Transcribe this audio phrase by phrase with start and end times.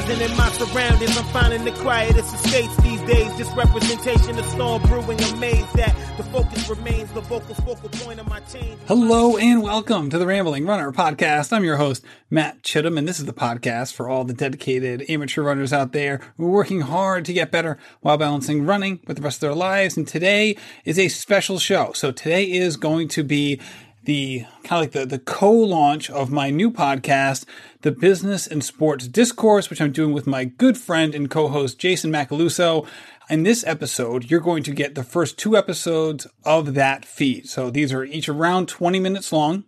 [0.00, 1.16] enterprising in my surroundings.
[1.16, 3.36] I'm finding the quietest estates these days.
[3.36, 5.20] Just representation of storm brewing.
[5.20, 8.78] Amazed that the focus remains the vocal focal point of my change.
[8.86, 11.52] Hello and welcome to the Rambling Runner podcast.
[11.52, 15.42] I'm your host, Matt Chittim, and this is the podcast for all the dedicated amateur
[15.42, 19.22] runners out there who are working hard to get better while balancing running with the
[19.22, 19.96] rest of their lives.
[19.96, 21.92] And today is a special show.
[21.92, 23.60] So today is going to be
[24.04, 27.44] the kind of like the, the co-launch of my new podcast,
[27.82, 32.10] The Business and Sports Discourse, which I'm doing with my good friend and co-host Jason
[32.10, 32.86] Macaluso.
[33.28, 37.48] In this episode, you're going to get the first two episodes of that feed.
[37.48, 39.64] So these are each around 20 minutes long.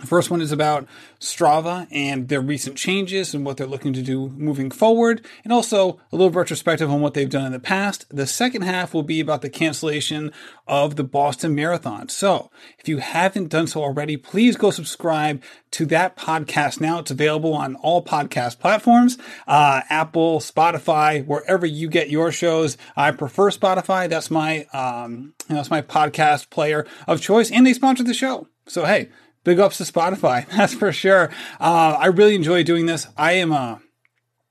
[0.00, 0.88] The first one is about
[1.20, 6.00] Strava and their recent changes and what they're looking to do moving forward, and also
[6.10, 8.04] a little retrospective on what they've done in the past.
[8.10, 10.32] The second half will be about the cancellation
[10.66, 12.08] of the Boston Marathon.
[12.08, 16.98] So, if you haven't done so already, please go subscribe to that podcast now.
[16.98, 22.76] It's available on all podcast platforms uh, Apple, Spotify, wherever you get your shows.
[22.96, 24.08] I prefer Spotify.
[24.08, 28.48] That's my, um, that's my podcast player of choice, and they sponsor the show.
[28.66, 29.10] So, hey,
[29.44, 30.48] big ups to Spotify.
[30.56, 31.30] That's for sure.
[31.60, 33.06] Uh, I really enjoy doing this.
[33.16, 33.80] I am a,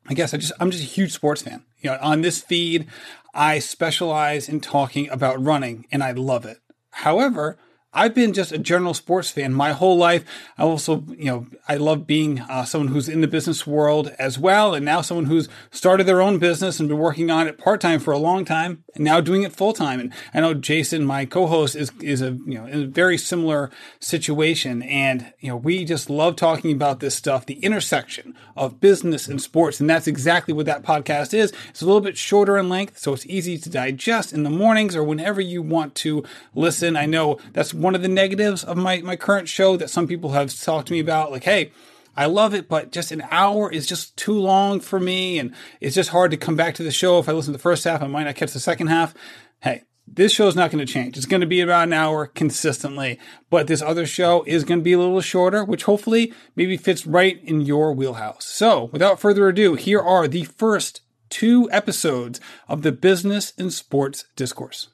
[0.08, 1.64] I guess I just, I'm just a huge sports fan.
[1.80, 2.88] You know, on this feed,
[3.34, 6.60] I specialize in talking about running and I love it.
[6.92, 7.58] However,
[7.94, 10.24] I've been just a general sports fan my whole life.
[10.58, 14.40] I also, you know, I love being uh, someone who's in the business world as
[14.40, 17.82] well, and now someone who's started their own business and been working on it part
[17.82, 20.00] time for a long time, and now doing it full time.
[20.00, 23.70] And I know Jason, my co-host, is is a you know in a very similar
[24.00, 29.28] situation, and you know we just love talking about this stuff, the intersection of business
[29.28, 31.54] and sports, and that's exactly what that podcast is.
[31.70, 34.96] It's a little bit shorter in length, so it's easy to digest in the mornings
[34.96, 36.24] or whenever you want to
[36.56, 36.96] listen.
[36.96, 40.32] I know that's one of the negatives of my, my current show that some people
[40.32, 41.32] have talked to me about.
[41.32, 41.72] Like, hey,
[42.16, 45.38] I love it, but just an hour is just too long for me.
[45.38, 47.20] And it's just hard to come back to the show.
[47.20, 49.14] If I listen to the first half, I might not catch the second half.
[49.62, 51.18] Hey, this show is not going to change.
[51.18, 54.84] It's going to be about an hour consistently, but this other show is going to
[54.84, 58.46] be a little shorter, which hopefully maybe fits right in your wheelhouse.
[58.46, 64.26] So without further ado, here are the first two episodes of the business and sports
[64.36, 64.90] discourse.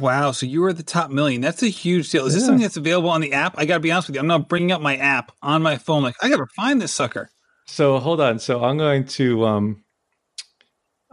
[0.01, 0.33] Wow.
[0.33, 1.41] So you were the top million.
[1.41, 2.27] That's a huge deal.
[2.27, 3.55] Is this something that's available on the app?
[3.59, 4.21] I got to be honest with you.
[4.21, 6.03] I'm not bringing up my app on my phone.
[6.03, 7.29] Like, I got to find this sucker.
[7.67, 8.39] So hold on.
[8.39, 9.84] So I'm going to, um,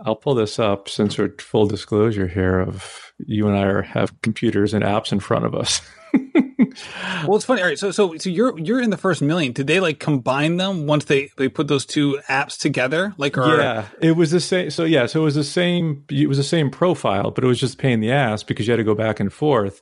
[0.03, 4.19] I'll pull this up since we're full disclosure here of you and I are, have
[4.21, 5.81] computers and apps in front of us.
[6.13, 7.62] well, it's funny.
[7.62, 9.53] All right, so so so you're you're in the first million.
[9.53, 13.13] Did they like combine them once they they put those two apps together?
[13.18, 13.57] Like, or...
[13.57, 14.69] yeah, it was the same.
[14.71, 16.04] So yeah, so it was the same.
[16.09, 18.71] It was the same profile, but it was just pain in the ass because you
[18.71, 19.81] had to go back and forth.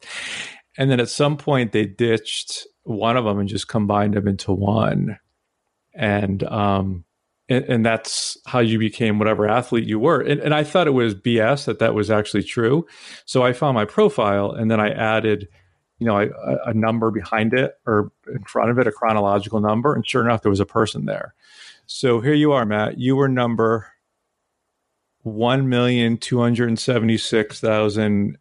[0.77, 4.51] And then at some point, they ditched one of them and just combined them into
[4.51, 5.17] one.
[5.93, 7.05] And um,
[7.49, 10.21] and, and, that's how you became whatever athlete you were.
[10.21, 12.85] And, and, I thought it was BS that that was actually true.
[13.25, 15.47] So I found my profile and then I added,
[15.97, 16.29] you know,
[16.65, 19.93] a, number behind it or in front of it, a chronological number.
[19.93, 21.33] And sure enough, there was a person there.
[21.87, 22.99] So here you are, Matt.
[22.99, 23.87] You were number
[25.23, 28.37] one million two hundred seventy six thousand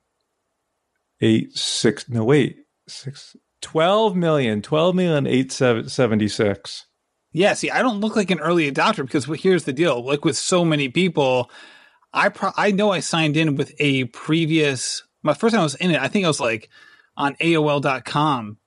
[1.21, 6.87] eight six no wait six 12 million 12 million 876
[7.39, 10.37] yeah see i don't look like an early adopter because here's the deal like with
[10.37, 11.51] so many people
[12.13, 15.77] i pro- i know i signed in with a previous my first time i was
[15.77, 16.69] in it i think i was like
[17.17, 18.59] on aol.com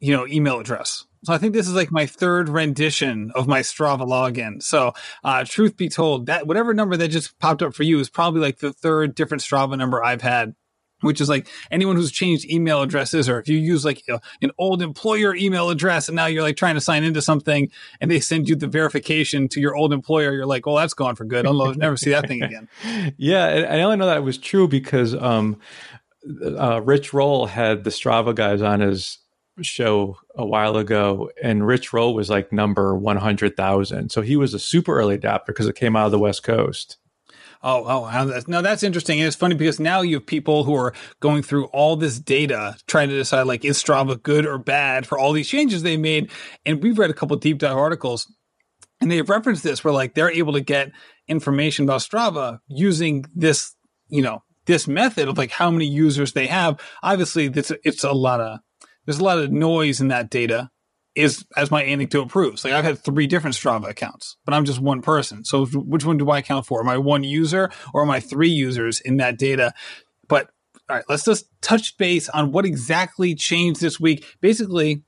[0.00, 3.60] you know email address so I think this is like my third rendition of my
[3.60, 4.62] Strava login.
[4.62, 4.92] So,
[5.24, 8.42] uh, truth be told, that whatever number that just popped up for you is probably
[8.42, 10.54] like the third different Strava number I've had
[11.04, 14.02] which is like anyone who's changed email addresses or if you use like
[14.42, 17.70] an old employer email address and now you're like trying to sign into something
[18.00, 21.14] and they send you the verification to your old employer you're like well that's gone
[21.14, 21.46] for good.
[21.46, 22.68] I'll never see that thing again.
[23.16, 25.58] Yeah i only know that was true because um,
[26.42, 29.18] uh, rich roll had the strava guys on his
[29.62, 34.58] show a while ago and rich roll was like number 100000 so he was a
[34.58, 36.96] super early adapter because it came out of the west coast
[37.66, 39.20] Oh, oh, no, that's interesting.
[39.20, 43.08] It's funny because now you have people who are going through all this data, trying
[43.08, 46.30] to decide like, is Strava good or bad for all these changes they made?
[46.66, 48.30] And we've read a couple deep dive articles
[49.00, 50.92] and they have referenced this where like they're able to get
[51.26, 53.74] information about Strava using this,
[54.08, 56.78] you know, this method of like how many users they have.
[57.02, 58.58] Obviously, it's, it's a lot of,
[59.06, 60.70] there's a lot of noise in that data
[61.14, 62.64] is as my anecdote proves.
[62.64, 65.44] Like I've had three different Strava accounts, but I'm just one person.
[65.44, 66.80] So which one do I account for?
[66.80, 69.72] Am I one user or am I three users in that data?
[70.28, 70.50] But
[70.88, 74.24] all right, let's just touch base on what exactly changed this week.
[74.40, 75.02] Basically,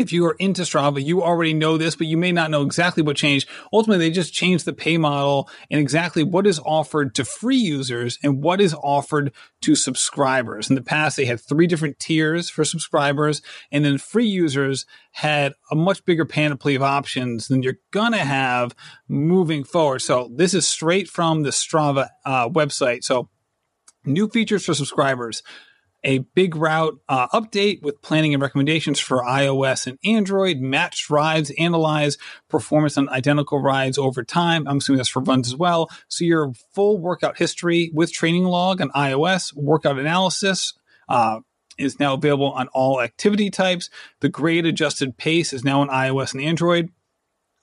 [0.00, 3.02] if you are into Strava, you already know this, but you may not know exactly
[3.02, 3.48] what changed.
[3.72, 8.18] Ultimately, they just changed the pay model and exactly what is offered to free users
[8.22, 9.32] and what is offered
[9.62, 10.70] to subscribers.
[10.70, 15.54] In the past, they had three different tiers for subscribers, and then free users had
[15.70, 18.74] a much bigger panoply of options than you're going to have
[19.08, 20.00] moving forward.
[20.00, 23.04] So, this is straight from the Strava uh, website.
[23.04, 23.28] So,
[24.04, 25.42] new features for subscribers
[26.04, 31.52] a big route uh, update with planning and recommendations for iOS and Android, matched rides,
[31.58, 32.16] analyze
[32.48, 34.66] performance on identical rides over time.
[34.66, 35.90] I'm assuming that's for runs as well.
[36.08, 40.74] So your full workout history with training log on iOS, workout analysis,
[41.08, 41.40] uh,
[41.78, 43.90] is now available on all activity types.
[44.20, 46.90] The grade adjusted pace is now on iOS and Android.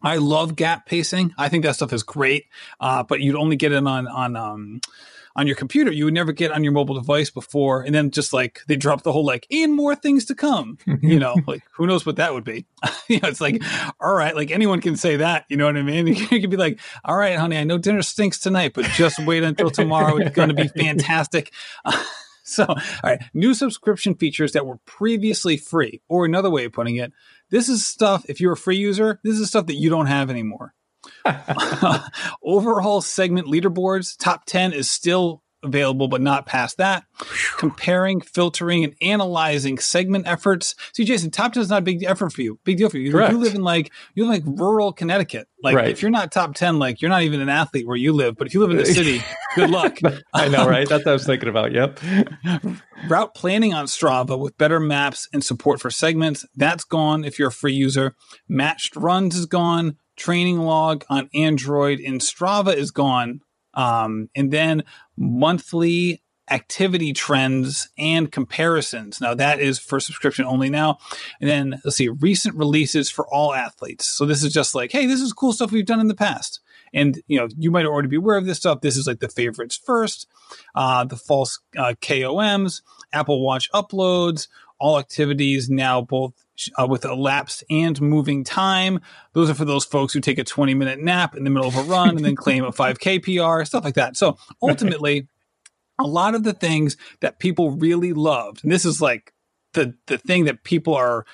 [0.01, 1.33] I love gap pacing.
[1.37, 2.45] I think that stuff is great,
[2.79, 4.81] uh, but you'd only get it on on um,
[5.37, 7.81] on your computer you would never get on your mobile device before.
[7.81, 11.19] And then just like they drop the whole like and more things to come you
[11.19, 11.35] know?
[11.45, 12.65] Like who knows what that would be?
[13.07, 13.63] You know it's like
[14.01, 16.07] all right like anyone can say that you know what i mean?
[16.07, 19.43] You could be like all right honey i know dinner stinks tonight but just wait
[19.43, 20.17] until tomorrow.
[20.17, 21.53] It's going to be fantastic.
[22.43, 26.95] So all right new subscription features that were previously free or another way of putting
[26.95, 27.13] it
[27.49, 30.29] this is stuff if you're a free user this is stuff that you don't have
[30.29, 30.73] anymore
[32.43, 37.03] Overall segment leaderboards, top 10 is still available, but not past that.
[37.57, 40.75] Comparing, filtering, and analyzing segment efforts.
[40.93, 42.59] See, Jason, top 10 is not a big effort for you.
[42.63, 43.11] Big deal for you.
[43.11, 43.31] Correct.
[43.31, 45.47] You live in like, you live in like rural Connecticut.
[45.63, 45.89] Like, right.
[45.89, 48.37] if you're not top 10, like, you're not even an athlete where you live.
[48.37, 49.23] But if you live in the city,
[49.55, 49.97] good luck.
[50.33, 50.87] I know, right?
[50.87, 51.71] That's what I was thinking about.
[51.71, 51.99] Yep.
[53.07, 56.45] Route planning on Strava with better maps and support for segments.
[56.55, 58.15] That's gone if you're a free user.
[58.47, 63.41] Matched runs is gone training log on Android and Strava is gone.
[63.73, 64.83] Um, and then
[65.15, 69.19] monthly activity trends and comparisons.
[69.19, 70.97] Now that is for subscription only now.
[71.41, 74.07] And then let's see, recent releases for all athletes.
[74.07, 76.61] So this is just like, hey, this is cool stuff we've done in the past.
[76.93, 78.81] And you know, you might already be aware of this stuff.
[78.81, 80.27] This is like the favorites first,
[80.73, 82.81] uh, the false uh, KOMs,
[83.11, 84.47] Apple Watch uploads,
[84.79, 86.33] all activities now both
[86.79, 88.99] uh, with elapsed and moving time.
[89.33, 91.75] Those are for those folks who take a 20 minute nap in the middle of
[91.75, 93.23] a run and then claim a 5K
[93.59, 94.17] PR, stuff like that.
[94.17, 95.27] So ultimately,
[95.99, 99.33] a lot of the things that people really loved, and this is like
[99.73, 101.25] the, the thing that people are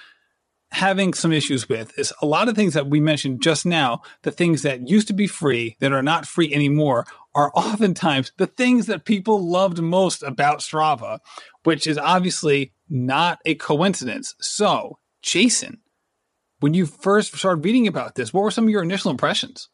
[0.73, 4.31] having some issues with is a lot of things that we mentioned just now, the
[4.31, 8.87] things that used to be free that are not free anymore are oftentimes the things
[8.87, 11.19] that people loved most about Strava,
[11.63, 14.35] which is obviously not a coincidence.
[14.39, 15.79] So Jason,
[16.59, 19.67] when you first started reading about this, what were some of your initial impressions?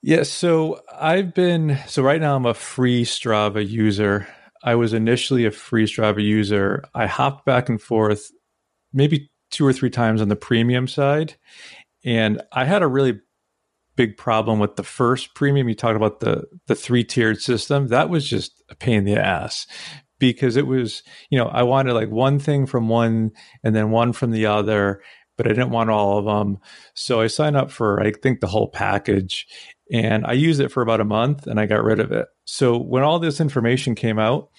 [0.00, 4.28] Yeah, so I've been so right now I'm a free Strava user.
[4.62, 6.84] I was initially a free Strava user.
[6.94, 8.30] I hopped back and forth
[8.92, 11.34] maybe two or three times on the premium side,
[12.04, 13.20] and I had a really
[13.96, 15.68] big problem with the first premium.
[15.68, 17.88] You talked about the the three tiered system.
[17.88, 19.66] That was just a pain in the ass
[20.18, 23.32] because it was, you know, I wanted like one thing from one
[23.62, 25.02] and then one from the other,
[25.36, 26.58] but I didn't want all of them.
[26.94, 29.46] So I signed up for, I think, the whole package
[29.92, 32.26] and I used it for about a month and I got rid of it.
[32.44, 34.50] So when all this information came out,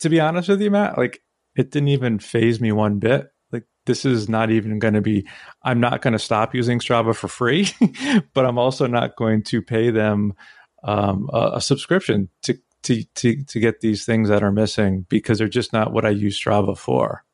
[0.00, 1.20] to be honest with you, Matt, like
[1.56, 3.28] it didn't even phase me one bit.
[3.52, 5.26] Like this is not even going to be.
[5.62, 7.68] I'm not going to stop using Strava for free,
[8.34, 10.34] but I'm also not going to pay them
[10.82, 15.38] um, a, a subscription to to to to get these things that are missing because
[15.38, 17.24] they're just not what I use Strava for.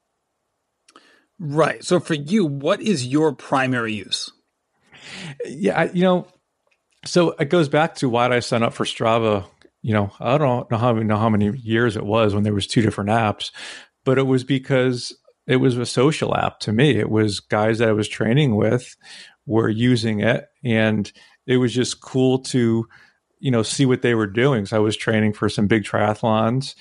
[1.38, 1.84] Right.
[1.84, 4.32] So for you, what is your primary use?
[5.44, 6.26] Yeah, I, you know,
[7.04, 9.44] so it goes back to why did I sign up for Strava?
[9.82, 12.66] You know, I don't know how know how many years it was when there was
[12.66, 13.50] two different apps,
[14.04, 16.98] but it was because it was a social app to me.
[16.98, 18.96] It was guys that I was training with
[19.44, 21.10] were using it, and
[21.46, 22.88] it was just cool to
[23.38, 24.66] you know see what they were doing.
[24.66, 26.74] So I was training for some big triathlons,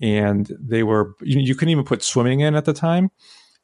[0.00, 3.10] and they were you, you couldn't even put swimming in at the time.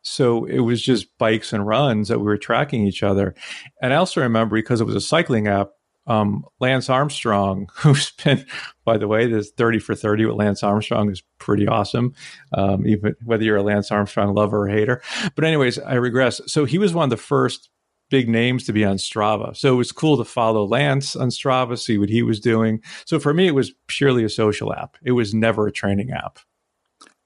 [0.03, 3.35] So it was just bikes and runs that we were tracking each other.
[3.81, 5.71] And I also remember because it was a cycling app,
[6.07, 8.45] um, Lance Armstrong, who's been,
[8.85, 12.15] by the way, this 30 for 30 with Lance Armstrong is pretty awesome,
[12.53, 15.01] um, even whether you're a Lance Armstrong lover or hater.
[15.35, 16.41] But, anyways, I regress.
[16.47, 17.71] So he was one of the first
[18.14, 19.56] big names to be on Strava.
[19.56, 22.80] So it was cool to follow Lance on Strava, see what he was doing.
[23.06, 26.38] So for me, it was purely a social app, it was never a training app.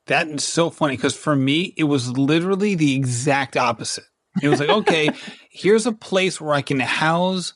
[0.06, 4.06] That is so funny because for me, it was literally the exact opposite.
[4.42, 5.10] It was like, okay,
[5.50, 7.52] here's a place where I can house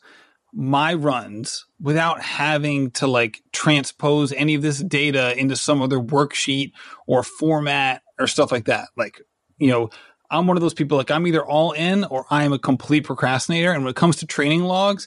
[0.53, 6.73] my runs without having to like transpose any of this data into some other worksheet
[7.07, 8.89] or format or stuff like that.
[8.95, 9.23] Like,
[9.57, 9.89] you know,
[10.33, 13.05] I'm one of those people like I'm either all in or I am a complete
[13.05, 13.71] procrastinator.
[13.71, 15.07] And when it comes to training logs,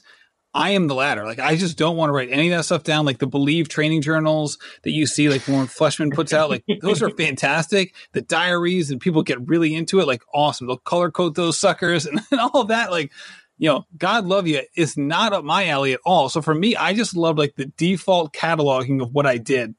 [0.54, 1.24] I am the latter.
[1.24, 3.04] Like I just don't want to write any of that stuff down.
[3.04, 7.02] Like the Believe training journals that you see, like Lauren Fleshman puts out, like those
[7.02, 7.94] are fantastic.
[8.12, 10.66] The diaries and people get really into it, like awesome.
[10.66, 12.90] They'll color code those suckers and, and all of that.
[12.90, 13.12] Like,
[13.58, 16.28] you know, God love you is not up my alley at all.
[16.28, 19.74] So for me, I just love like the default cataloging of what I did.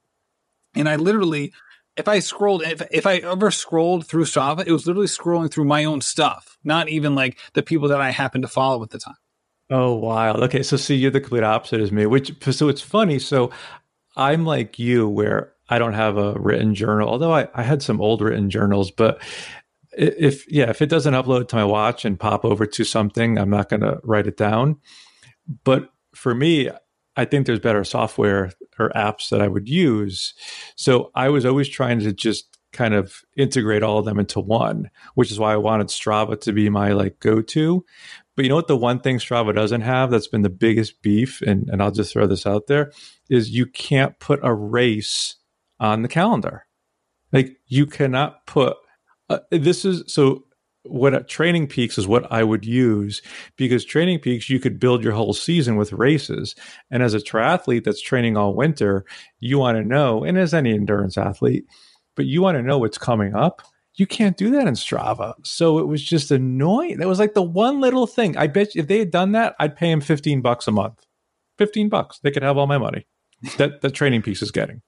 [0.75, 1.53] And I literally,
[1.97, 5.65] if I scrolled, if, if I ever scrolled through Strava, it was literally scrolling through
[5.65, 8.99] my own stuff, not even like the people that I happened to follow at the
[8.99, 9.15] time.
[9.69, 10.43] Oh, wild.
[10.43, 12.05] Okay, so see, you're the complete opposite as me.
[12.05, 13.19] Which so it's funny.
[13.19, 13.51] So
[14.15, 17.99] I'm like you, where I don't have a written journal, although I, I had some
[17.99, 18.91] old written journals.
[18.91, 19.21] But
[19.97, 23.49] if yeah, if it doesn't upload to my watch and pop over to something, I'm
[23.49, 24.77] not going to write it down.
[25.63, 26.69] But for me,
[27.17, 30.33] I think there's better software or apps that I would use.
[30.75, 34.89] So I was always trying to just kind of integrate all of them into one,
[35.15, 37.85] which is why I wanted Strava to be my like go to.
[38.35, 38.67] But you know what?
[38.67, 42.13] The one thing Strava doesn't have that's been the biggest beef, and, and I'll just
[42.13, 42.91] throw this out there,
[43.29, 45.35] is you can't put a race
[45.79, 46.65] on the calendar.
[47.31, 48.77] Like you cannot put
[49.29, 50.45] uh, this is so
[50.89, 53.21] what training peaks is what I would use
[53.55, 56.55] because training peaks you could build your whole season with races
[56.91, 59.05] and as a triathlete that's training all winter
[59.39, 61.65] you want to know and as any endurance athlete
[62.15, 63.61] but you want to know what's coming up
[63.97, 65.33] you can't do that in Strava.
[65.43, 66.99] So it was just annoying.
[66.99, 68.37] That was like the one little thing.
[68.37, 71.03] I bet if they had done that, I'd pay him 15 bucks a month.
[71.57, 72.19] 15 bucks.
[72.19, 73.07] They could have all my money
[73.57, 74.81] that the TrainingPeaks is getting.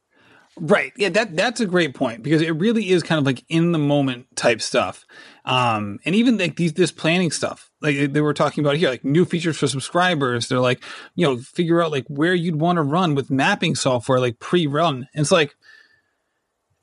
[0.60, 0.91] Right.
[0.98, 3.79] Yeah, that that's a great point because it really is kind of like in the
[3.79, 5.06] moment type stuff.
[5.50, 9.03] Um, and even like these this planning stuff, like they were talking about here, like
[9.03, 10.48] new features for subscribers.
[10.48, 10.84] They're like,
[11.15, 15.08] you know, figure out like where you'd want to run with mapping software, like pre-run.
[15.12, 15.56] And it's like,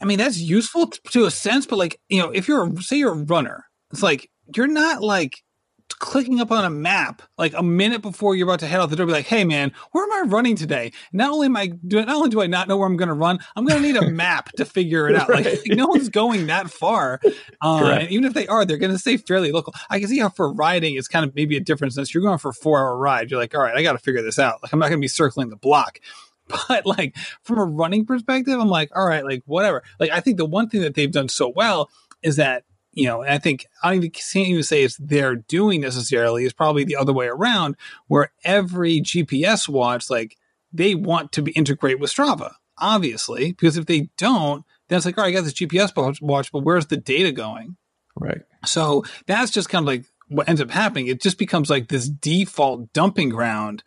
[0.00, 3.12] I mean, that's useful to a sense, but like, you know, if you're, say you're
[3.12, 5.44] a runner, it's like, you're not like
[5.88, 8.96] clicking up on a map like a minute before you're about to head out the
[8.96, 12.08] door, be like, "Hey, man, where am I running today?" Not only am I not
[12.08, 14.10] only do I not know where I'm going to run, I'm going to need a
[14.10, 15.28] map to figure it out.
[15.28, 15.44] right.
[15.44, 17.20] Like, no one's going that far,
[17.62, 19.74] uh, and even if they are, they're going to stay fairly local.
[19.90, 21.94] I can see how for riding, it's kind of maybe a difference.
[21.94, 23.98] Since you're going for a four hour ride, you're like, "All right, I got to
[23.98, 26.00] figure this out." Like, I'm not going to be circling the block.
[26.68, 29.82] But like from a running perspective, I'm like, all right, like whatever.
[29.98, 31.90] Like I think the one thing that they've done so well
[32.22, 32.62] is that
[32.96, 36.44] you know, I think I can't even say it's they're doing necessarily.
[36.44, 37.76] It's probably the other way around,
[38.08, 40.36] where every GPS watch, like
[40.72, 45.18] they want to be integrate with Strava, obviously, because if they don't, then it's like,
[45.18, 47.76] all right, I got this GPS watch, but where's the data going?
[48.18, 48.42] Right.
[48.64, 51.08] So that's just kind of like what ends up happening.
[51.08, 53.84] It just becomes like this default dumping ground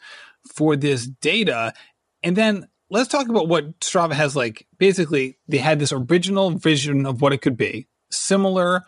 [0.53, 1.73] for this data.
[2.21, 4.67] And then let's talk about what Strava has like.
[4.77, 8.83] Basically, they had this original vision of what it could be, similar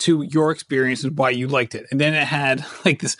[0.00, 1.86] to your experience and why you liked it.
[1.90, 3.16] And then it had like this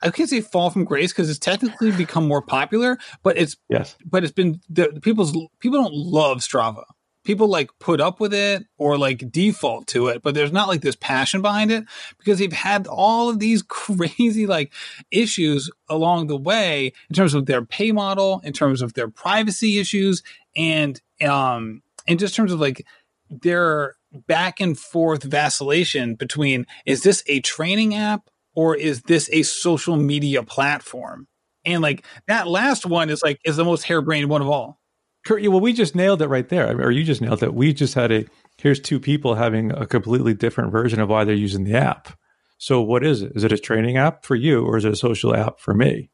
[0.00, 3.96] I can't say fall from grace because it's technically become more popular, but it's yes,
[4.04, 6.84] but it's been the, the people's people don't love Strava.
[7.24, 10.80] People like put up with it or like default to it, but there's not like
[10.80, 11.84] this passion behind it
[12.16, 14.72] because they've had all of these crazy like
[15.10, 19.78] issues along the way in terms of their pay model, in terms of their privacy
[19.78, 20.22] issues,
[20.56, 22.86] and um, in just terms of like
[23.30, 29.42] their back and forth vacillation between is this a training app or is this a
[29.42, 31.28] social media platform?
[31.64, 34.80] And like that last one is like is the most harebrained one of all.
[35.26, 37.52] Kurt, Well, we just nailed it right there, or you just nailed it.
[37.52, 38.24] We just had a
[38.56, 42.16] here's two people having a completely different version of why they're using the app.
[42.58, 43.32] So, what is it?
[43.34, 46.10] Is it a training app for you, or is it a social app for me?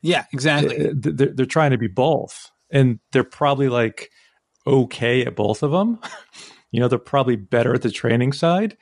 [0.00, 0.76] Yeah, exactly.
[0.76, 4.10] Eh, eh, they're, they're trying to be both, and they're probably like
[4.66, 5.98] okay at both of them.
[6.72, 8.76] you know, they're probably better at the training side.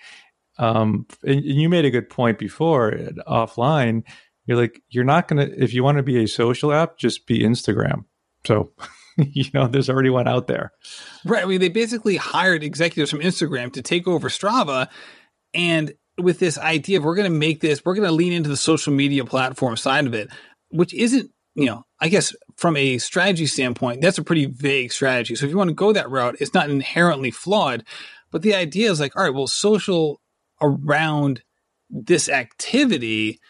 [0.58, 2.92] Um, and, you made a good point before
[3.28, 4.04] offline.
[4.46, 7.40] You're like, you're not to, if you want to be a social app, just be
[7.40, 8.04] Instagram.
[8.46, 8.72] So,
[9.16, 10.72] you know, there's already one out there.
[11.24, 11.42] Right.
[11.42, 14.88] I mean, they basically hired executives from Instagram to take over Strava.
[15.52, 18.48] And with this idea of we're going to make this, we're going to lean into
[18.48, 20.28] the social media platform side of it,
[20.68, 25.34] which isn't, you know, I guess from a strategy standpoint, that's a pretty vague strategy.
[25.34, 27.84] So if you want to go that route, it's not inherently flawed.
[28.30, 30.20] But the idea is like, all right, well, social
[30.60, 31.42] around
[31.88, 33.40] this activity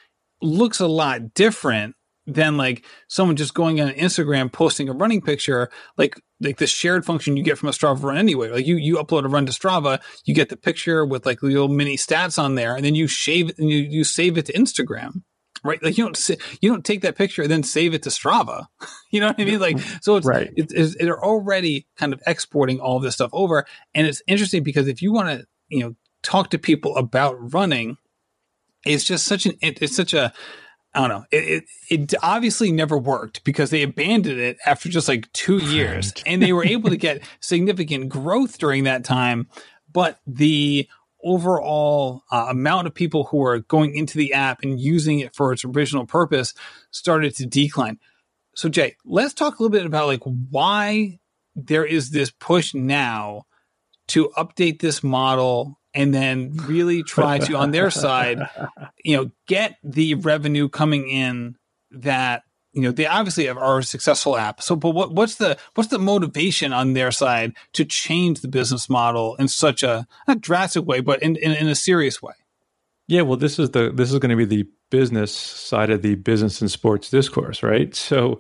[0.41, 5.71] looks a lot different than like someone just going on Instagram posting a running picture,
[5.99, 8.49] like like the shared function you get from a Strava run anyway.
[8.49, 11.67] Like you you upload a run to Strava, you get the picture with like little
[11.67, 15.23] mini stats on there, and then you shave and you, you save it to Instagram.
[15.63, 18.67] Right, like you don't you don't take that picture and then save it to Strava.
[19.11, 19.61] you know what I mean?
[19.61, 20.51] Like so, it's right.
[20.57, 24.89] It, it's, they're already kind of exporting all this stuff over, and it's interesting because
[24.89, 27.99] if you want to you know talk to people about running,
[28.85, 30.33] it's just such an it, it's such a
[30.95, 31.25] I don't know.
[31.31, 36.13] It, it, it obviously never worked because they abandoned it after just like two years,
[36.27, 39.49] and they were able to get significant growth during that time.
[39.93, 40.89] But the
[41.25, 45.53] overall uh, amount of people who are going into the app and using it for
[45.53, 46.55] its original purpose
[46.91, 47.99] started to decline.
[48.55, 51.21] So, Jay, let's talk a little bit about like why
[51.55, 53.45] there is this push now
[54.09, 58.41] to update this model and then really try to on their side
[59.05, 61.57] you know get the revenue coming in
[61.91, 64.63] that you know they obviously have a successful app.
[64.63, 68.89] So but what, what's the what's the motivation on their side to change the business
[68.89, 72.35] model in such a not drastic way but in, in, in a serious way?
[73.09, 76.17] Yeah well this is the this is going to be the business side of the
[76.17, 77.95] business and sports discourse right?
[77.95, 78.39] So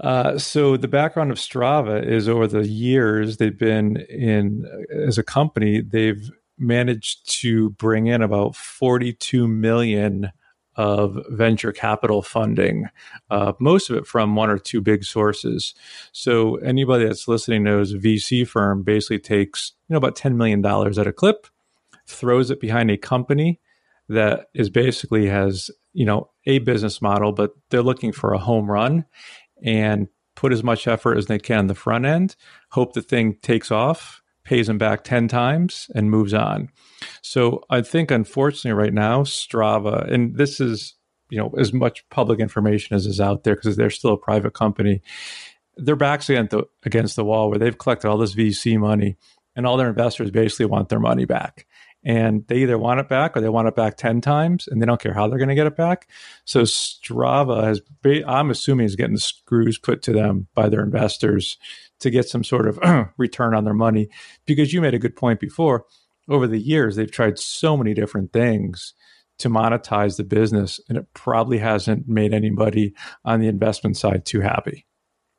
[0.00, 4.64] uh, so the background of Strava is over the years they've been in
[5.06, 10.30] as a company, they've managed to bring in about 42 million
[10.80, 12.86] of venture capital funding,
[13.28, 15.74] uh, most of it from one or two big sources.
[16.12, 20.64] So anybody that's listening knows a VC firm basically takes you know about $10 million
[20.64, 21.46] at a clip,
[22.06, 23.60] throws it behind a company
[24.08, 28.70] that is basically has you know a business model, but they're looking for a home
[28.70, 29.04] run
[29.62, 32.36] and put as much effort as they can on the front end,
[32.70, 36.68] hope the thing takes off pays him back 10 times and moves on.
[37.22, 40.94] So I think unfortunately right now Strava and this is
[41.30, 44.54] you know as much public information as is out there because they're still a private
[44.54, 45.02] company.
[45.76, 49.16] Their backs against the, against the wall where they've collected all this VC money
[49.56, 51.66] and all their investors basically want their money back.
[52.02, 54.86] And they either want it back or they want it back 10 times and they
[54.86, 56.08] don't care how they're going to get it back.
[56.46, 57.82] So Strava has,
[58.26, 61.58] I'm assuming, is getting the screws put to them by their investors
[62.00, 62.78] to get some sort of
[63.16, 64.08] return on their money.
[64.46, 65.86] Because you made a good point before.
[66.28, 68.94] Over the years, they've tried so many different things
[69.38, 74.40] to monetize the business, and it probably hasn't made anybody on the investment side too
[74.40, 74.86] happy.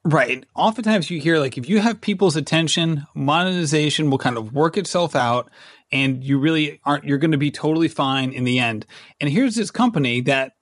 [0.04, 0.44] Right.
[0.56, 5.16] Oftentimes you hear like if you have people's attention, monetization will kind of work itself
[5.16, 5.52] out
[5.92, 8.88] and you really aren't you're going to be totally fine in the end.
[9.20, 10.54] And here's this company that at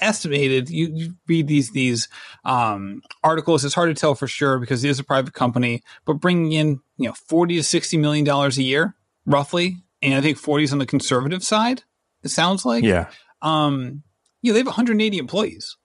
[0.00, 2.08] estimated, you, you read these these
[2.44, 3.64] um, articles.
[3.64, 6.80] It's hard to tell for sure because it is a private company, but bringing in
[6.96, 8.94] you know forty to sixty million dollars a year,
[9.26, 11.84] roughly, and I think forty is on the conservative side.
[12.22, 13.08] It sounds like, yeah.
[13.42, 14.02] Um,
[14.42, 15.76] you know, they have 180 employees.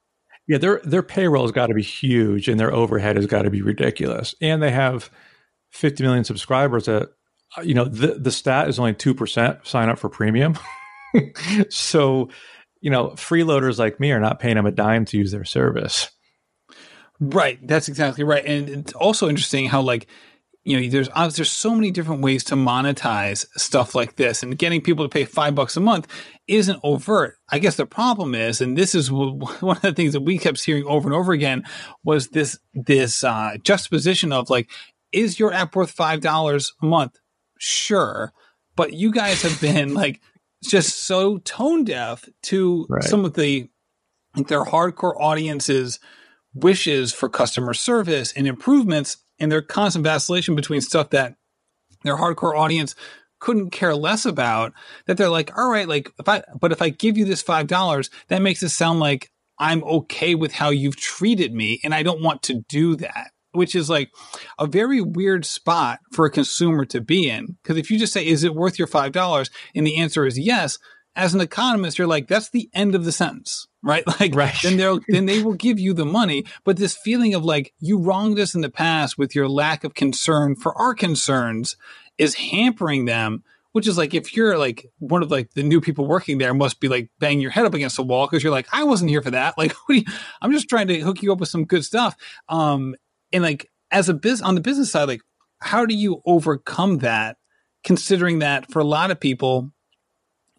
[0.48, 3.50] Yeah, their their payroll has got to be huge, and their overhead has got to
[3.50, 5.10] be ridiculous, and they have
[5.72, 6.86] 50 million subscribers.
[6.86, 7.10] That
[7.64, 10.58] you know, the the stat is only two percent sign up for premium.
[11.70, 12.30] so
[12.84, 16.12] you know, freeloaders like me are not paying them a dime to use their service.
[17.18, 17.66] Right.
[17.66, 18.46] That's exactly right.
[18.46, 20.08] And it's also interesting how like
[20.66, 24.82] you know there's there's so many different ways to monetize stuff like this and getting
[24.82, 26.08] people to pay five bucks a month
[26.48, 30.22] isn't overt i guess the problem is and this is one of the things that
[30.22, 31.66] we kept hearing over and over again
[32.06, 34.70] was this this uh, juxtaposition of like
[35.12, 37.20] is your app worth five dollars a month
[37.60, 38.32] sure
[38.78, 40.22] but you guys have been like
[40.68, 43.04] just so tone deaf to right.
[43.04, 43.70] some of the
[44.36, 46.00] like their hardcore audiences
[46.54, 51.36] wishes for customer service and improvements and their constant vacillation between stuff that
[52.04, 52.96] their hardcore audience
[53.40, 54.72] couldn't care less about
[55.06, 57.68] that they're like all right like if i but if i give you this five
[57.68, 62.02] dollars that makes it sound like i'm okay with how you've treated me and i
[62.02, 64.12] don't want to do that which is like
[64.60, 67.58] a very weird spot for a consumer to be in.
[67.64, 69.50] Because if you just say is it worth your five dollars?
[69.76, 70.78] and the answer is yes
[71.16, 74.04] as an economist you're like that's the end of the sentence right?
[74.20, 74.56] Like Right.
[74.64, 76.46] then they'll then they will give you the money.
[76.64, 79.94] But this feeling of like you wronged us in the past with your lack of
[79.94, 81.76] concern for our concerns
[82.18, 86.06] is hampering them which is like if you're like one of like the new people
[86.08, 88.68] working there must be like banging your head up against the wall because you're like
[88.72, 89.56] i wasn't here for that.
[89.58, 90.04] Like what you,
[90.42, 92.16] i'm just trying to hook you up with some good stuff.
[92.50, 92.96] Um
[93.34, 95.22] and like as a biz on the business side like
[95.62, 97.38] how do you overcome that
[97.84, 99.72] considering that for a lot of people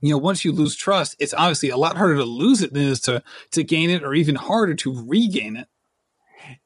[0.01, 2.83] you know once you lose trust it's obviously a lot harder to lose it than
[2.83, 5.69] it is to to gain it or even harder to regain it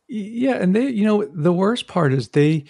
[0.08, 2.64] Yeah, and they, you know, the worst part is they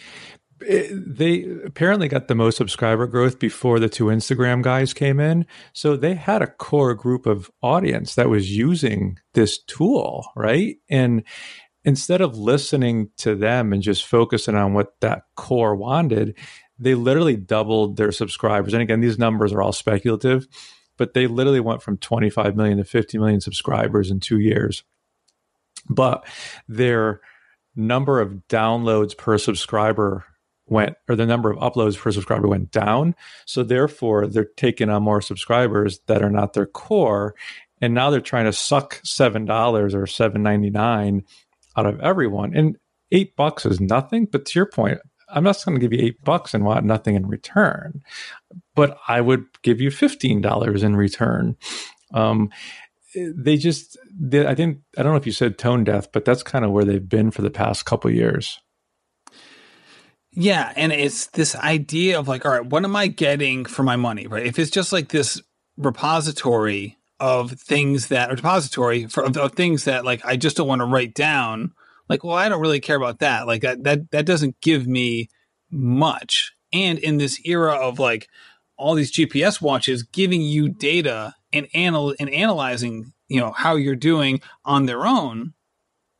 [0.66, 5.46] eh, they apparently got the most subscriber growth before the two Instagram guys came in.
[5.72, 10.76] So they had a core group of audience that was using this tool, right?
[10.90, 11.22] And
[11.84, 16.36] instead of listening to them and just focusing on what that core wanted,
[16.78, 18.72] they literally doubled their subscribers.
[18.72, 20.46] And again, these numbers are all speculative,
[20.96, 24.84] but they literally went from 25 million to 50 million subscribers in 2 years.
[25.88, 26.26] But
[26.68, 27.20] their
[27.76, 30.24] number of downloads per subscriber
[30.66, 33.14] went or the number of uploads per subscriber went down
[33.46, 37.34] so therefore they're taking on more subscribers that are not their core
[37.80, 41.22] and now they're trying to suck seven dollars or seven ninety nine
[41.78, 42.56] out of everyone.
[42.56, 42.76] And
[43.10, 44.98] eight bucks is nothing but to your point
[45.30, 48.02] i'm not going to give you eight bucks and want nothing in return
[48.74, 51.56] but i would give you fifteen dollars in return.
[52.14, 52.50] Um,
[53.14, 56.42] they just they, i think i don't know if you said tone deaf but that's
[56.42, 58.58] kind of where they've been for the past couple years.
[60.32, 63.96] Yeah, and it's this idea of like, all right, what am I getting for my
[63.96, 64.46] money, right?
[64.46, 65.40] If it's just like this
[65.78, 70.68] repository of things that, are depository for of, of things that like I just don't
[70.68, 71.72] want to write down,
[72.08, 73.46] like, well, I don't really care about that.
[73.46, 75.28] Like that that that doesn't give me
[75.70, 76.52] much.
[76.72, 78.28] And in this era of like
[78.76, 83.96] all these GPS watches giving you data and anal and analyzing, you know, how you're
[83.96, 85.54] doing on their own,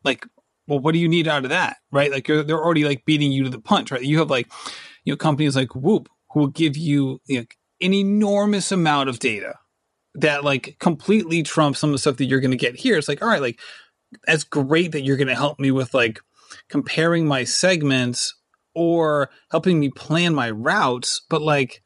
[0.04, 0.26] like
[0.66, 2.11] well, what do you need out of that, right?
[2.11, 4.02] Like they're already like beating you to the punch, right?
[4.02, 4.52] You have like,
[5.04, 7.46] you know, companies like Whoop who will give you, you know,
[7.80, 9.54] an enormous amount of data
[10.20, 12.96] that like completely trumps some of the stuff that you're going to get here.
[12.98, 13.61] It's like, all right, like
[14.26, 16.20] that's great that you're going to help me with like
[16.68, 18.35] comparing my segments
[18.74, 21.83] or helping me plan my routes, but like,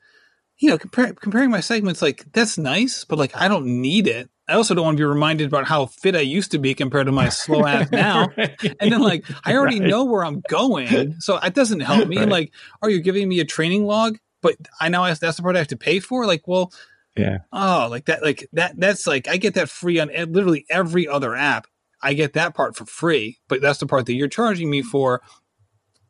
[0.58, 4.28] you know, compare, comparing my segments, like that's nice, but like I don't need it.
[4.48, 7.06] I also don't want to be reminded about how fit I used to be compared
[7.06, 8.28] to my slow ass now.
[8.36, 8.76] Right.
[8.80, 9.88] And then like I already Right.
[9.88, 12.18] know where I'm going, so it doesn't help me.
[12.18, 12.28] Right.
[12.28, 14.18] like, are you giving me a training log?
[14.42, 16.26] But I now that's the part I have to pay for.
[16.26, 16.72] Like, well,
[17.16, 18.74] yeah oh, like that, like that.
[18.78, 21.66] That's like I get that free on e- literally every other app.
[22.02, 25.22] I get that part for free, but that's the part that you're charging me for.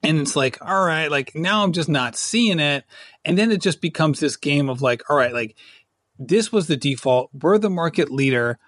[0.02, 2.84] And it's like, all right, like now I'm just not seeing it.
[3.24, 5.56] And then it just becomes this game of like, all right, like
[6.18, 7.30] this was the default.
[7.32, 8.58] We're the market leader.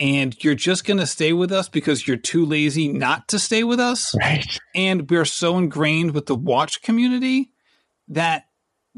[0.00, 3.62] And you're just going to stay with us because you're too lazy not to stay
[3.62, 4.14] with us.
[4.18, 7.52] right And we're so ingrained with the watch community
[8.08, 8.44] that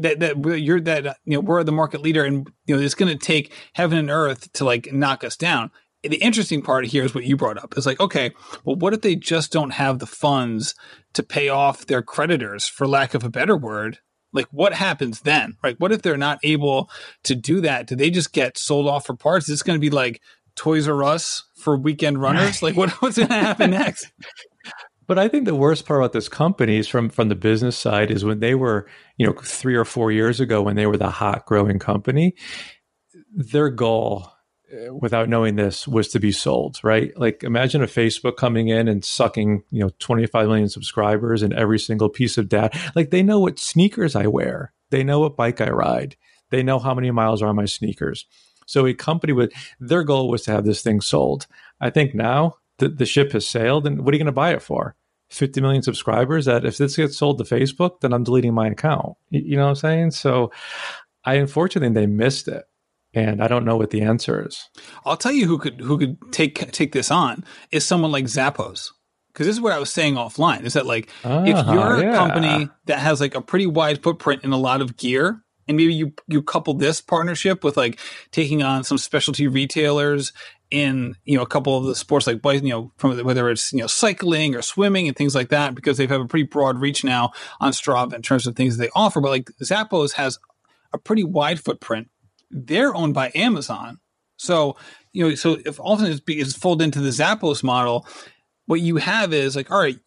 [0.03, 2.83] that that we're, you're that uh, you know we're the market leader and you know
[2.83, 5.71] it's going to take heaven and earth to like knock us down
[6.03, 7.75] the interesting part here is what you brought up.
[7.77, 8.33] It's like, okay,
[8.65, 10.75] well, what if they just don't have the funds
[11.13, 13.99] to pay off their creditors, for lack of a better word?
[14.33, 15.57] Like, what happens then?
[15.63, 15.79] Right?
[15.79, 16.91] What if they're not able
[17.25, 17.87] to do that?
[17.87, 19.49] Do they just get sold off for parts?
[19.49, 20.21] Is this going to be like
[20.57, 22.63] Toys R Us for weekend runners?
[22.63, 24.11] Like, what, what's going to happen next?
[25.07, 28.11] But I think the worst part about this company is from from the business side
[28.11, 28.87] is when they were,
[29.17, 32.35] you know, three or four years ago when they were the hot growing company,
[33.35, 34.31] their goal,
[34.73, 36.79] uh, without knowing this, was to be sold.
[36.83, 37.13] Right?
[37.17, 41.53] Like imagine a Facebook coming in and sucking, you know, twenty five million subscribers and
[41.53, 42.79] every single piece of data.
[42.95, 46.17] Like they know what sneakers I wear, they know what bike I ride,
[46.51, 48.27] they know how many miles are on my sneakers.
[48.67, 51.47] So a company with their goal was to have this thing sold.
[51.81, 54.53] I think now the, the ship has sailed, and what are you going to buy
[54.53, 54.95] it for?
[55.31, 59.15] 50 million subscribers that if this gets sold to Facebook, then I'm deleting my account.
[59.31, 60.11] You, know what I'm saying?
[60.11, 60.53] So
[61.25, 62.65] I unfortunately they missed it.
[63.15, 64.69] And I don't know what the answer is.
[65.05, 68.91] I'll tell you who could who could take take this on is someone like Zappos.
[69.33, 72.03] Because this is what I was saying offline is that like if Ah, you're a
[72.03, 72.17] yeah.
[72.17, 75.93] company that has like a pretty wide footprint in a lot of gear, and maybe
[75.95, 77.99] you you couple this partnership with like
[78.31, 80.33] taking on some specialty retailers
[80.73, 83.81] in you know a couple of the sports like you know from whether it's you
[83.81, 87.05] know cycling or swimming and things like that because they have a pretty broad reach
[87.05, 87.31] now
[87.61, 89.21] on Strava in terms of things they offer.
[89.21, 90.39] But like Zappos has
[90.93, 92.09] a pretty wide footprint.
[92.51, 94.01] They're owned by Amazon,
[94.37, 94.77] so
[95.13, 98.07] you know so if often it's, it's folded into the Zappos model.
[98.67, 99.99] What you have is like, all right,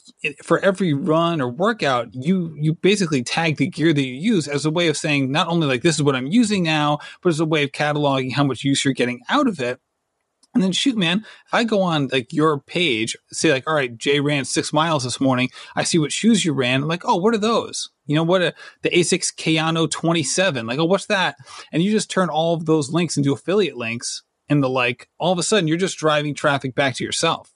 [0.42, 4.66] for every run or workout, you you basically tag the gear that you use as
[4.66, 7.40] a way of saying not only like this is what I'm using now, but as
[7.40, 9.80] a way of cataloging how much use you're getting out of it
[10.56, 13.96] and then shoot, man, if I go on like your page, say like, all right,
[13.98, 15.50] Jay ran six miles this morning.
[15.76, 16.82] I see what shoes you ran.
[16.82, 17.90] I'm like, oh, what are those?
[18.06, 20.66] You know, what a, the Asics Kayano 27.
[20.66, 21.36] Like, oh, what's that?
[21.74, 25.34] And you just turn all of those links into affiliate links and the like, all
[25.34, 27.52] of a sudden you're just driving traffic back to yourself.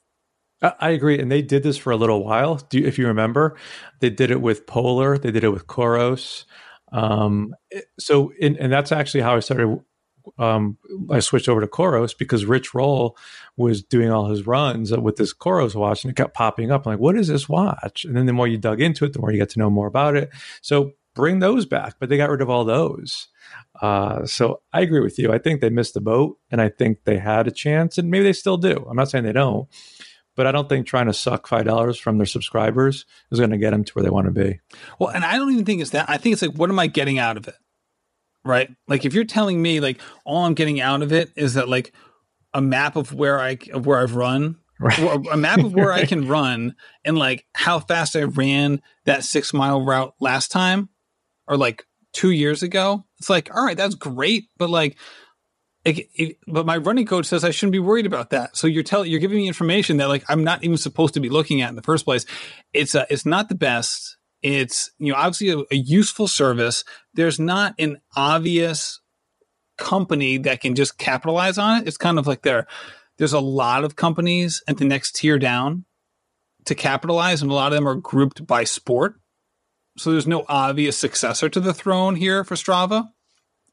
[0.62, 1.18] I agree.
[1.18, 2.60] And they did this for a little while.
[2.70, 3.56] You, if you remember,
[4.00, 6.44] they did it with Polar, they did it with Coros.
[6.92, 7.54] Um,
[7.98, 9.80] so, in, and that's actually how I started
[10.38, 10.78] um,
[11.10, 13.16] I switched over to Coros because Rich Roll
[13.56, 16.86] was doing all his runs with this Coros watch and it kept popping up.
[16.86, 18.04] I'm like, what is this watch?
[18.04, 19.86] And then the more you dug into it, the more you get to know more
[19.86, 20.30] about it.
[20.62, 23.28] So bring those back, but they got rid of all those.
[23.80, 25.32] Uh, so I agree with you.
[25.32, 28.24] I think they missed the boat and I think they had a chance and maybe
[28.24, 28.86] they still do.
[28.88, 29.68] I'm not saying they don't,
[30.36, 33.70] but I don't think trying to suck $5 from their subscribers is going to get
[33.70, 34.60] them to where they want to be.
[34.98, 36.08] Well, and I don't even think it's that.
[36.08, 37.56] I think it's like, what am I getting out of it?
[38.44, 38.70] Right?
[38.88, 41.92] Like if you're telling me like all I'm getting out of it is that like
[42.54, 44.98] a map of where I of where I've run, right.
[45.30, 46.74] a map of where I can run,
[47.04, 50.88] and like how fast I ran that six mile route last time,
[51.46, 53.04] or like two years ago.
[53.18, 54.96] It's like all right, that's great, but like.
[55.82, 58.54] It, it, but my running coach says I shouldn't be worried about that.
[58.54, 61.30] So you're telling, you're giving me information that like I'm not even supposed to be
[61.30, 62.26] looking at in the first place.
[62.74, 66.84] It's uh, it's not the best it's, you know, obviously a, a useful service.
[67.14, 69.00] There's not an obvious
[69.78, 71.88] company that can just capitalize on it.
[71.88, 72.66] It's kind of like there,
[73.18, 75.84] there's a lot of companies at the next tier down
[76.66, 79.14] to capitalize, and a lot of them are grouped by sport.
[79.96, 83.08] So there's no obvious successor to the throne here for Strava.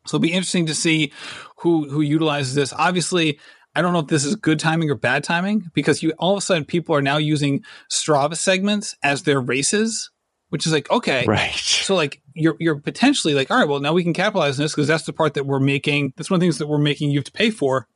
[0.05, 1.11] So it'll be interesting to see
[1.57, 2.73] who who utilizes this.
[2.73, 3.39] Obviously,
[3.75, 6.39] I don't know if this is good timing or bad timing because you all of
[6.39, 10.09] a sudden people are now using Strava segments as their races
[10.49, 11.25] which is like okay.
[11.25, 11.53] Right.
[11.53, 14.73] So like you're you're potentially like all right well now we can capitalize on this
[14.73, 17.11] because that's the part that we're making that's one of the things that we're making
[17.11, 17.87] you have to pay for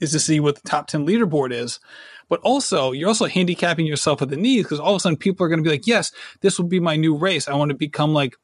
[0.00, 1.80] is to see what the top 10 leaderboard is.
[2.28, 5.44] But also you're also handicapping yourself at the knees because all of a sudden people
[5.44, 7.48] are going to be like yes this will be my new race.
[7.48, 8.34] I want to become like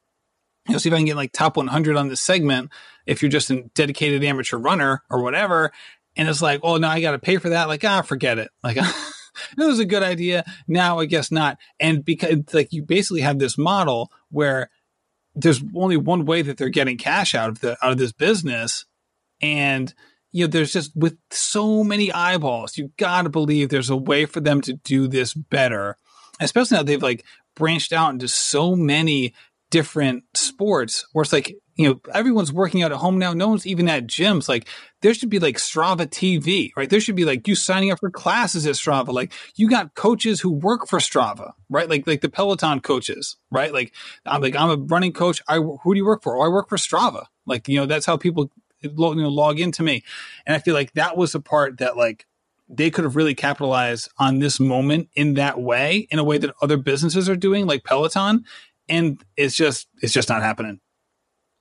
[0.67, 2.71] you know see if i can get like top 100 on this segment
[3.05, 5.71] if you're just a dedicated amateur runner or whatever.
[6.15, 7.67] And it's like oh no i got to pay for that.
[7.67, 8.49] Like ah forget it.
[8.63, 8.77] Like
[9.57, 10.43] it was a good idea.
[10.67, 11.57] Now I guess not.
[11.79, 14.69] And because like you basically have this model where
[15.35, 18.85] there's only one way that they're getting cash out of the out of this business,
[19.41, 19.93] and
[20.31, 24.25] you know there's just with so many eyeballs, you got to believe there's a way
[24.25, 25.97] for them to do this better.
[26.39, 29.33] Especially now they've like branched out into so many
[29.69, 33.33] different sports where it's like you know, everyone's working out at home now.
[33.33, 34.47] No one's even at gyms.
[34.47, 34.67] Like
[35.01, 36.89] there should be like Strava TV, right?
[36.89, 39.11] There should be like you signing up for classes at Strava.
[39.11, 41.89] Like you got coaches who work for Strava, right?
[41.89, 43.73] Like like the Peloton coaches, right?
[43.73, 43.93] Like
[44.25, 45.41] I'm like I'm a running coach.
[45.47, 46.37] I who do you work for?
[46.37, 47.25] Oh, I work for Strava.
[47.45, 50.03] Like you know that's how people you know log into me,
[50.45, 52.27] and I feel like that was the part that like
[52.69, 56.53] they could have really capitalized on this moment in that way, in a way that
[56.61, 58.45] other businesses are doing, like Peloton,
[58.87, 60.79] and it's just it's just not happening.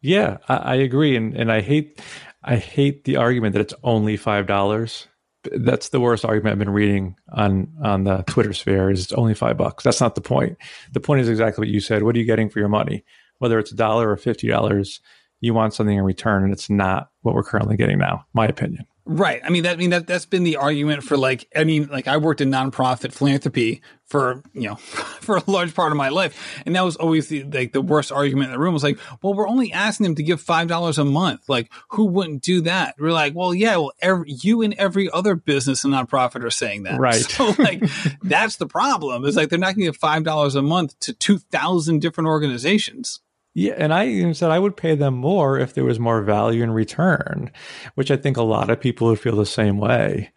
[0.03, 2.03] Yeah, I, I agree, and and I hate
[2.43, 5.07] I hate the argument that it's only five dollars.
[5.53, 8.91] That's the worst argument I've been reading on on the Twitter sphere.
[8.91, 9.85] Is it's only five bucks?
[9.85, 10.59] That's not the point.
[10.93, 12.03] The point is exactly what you said.
[12.03, 13.05] What are you getting for your money?
[13.39, 15.01] Whether it's a dollar or fifty dollars,
[15.41, 18.27] you want something in return, and it's not what we're currently getting now.
[18.35, 18.87] My opinion.
[19.05, 19.41] Right.
[19.45, 22.07] I mean that I mean that that's been the argument for like I mean like
[22.07, 26.63] I worked in nonprofit philanthropy for you know for a large part of my life.
[26.65, 29.35] And that was always the like the worst argument in the room was like well
[29.35, 31.49] we're only asking them to give five dollars a month.
[31.49, 32.95] Like who wouldn't do that?
[32.97, 36.85] We're like well yeah well every, you and every other business and nonprofit are saying
[36.85, 37.01] that.
[37.01, 37.27] Right.
[37.33, 37.83] So like
[38.23, 39.25] that's the problem.
[39.25, 42.29] Is like they're not going to give five dollars a month to two thousand different
[42.29, 43.21] organizations
[43.55, 46.63] yeah, and I even said I would pay them more if there was more value
[46.63, 47.51] in return,
[47.95, 50.33] which I think a lot of people would feel the same way.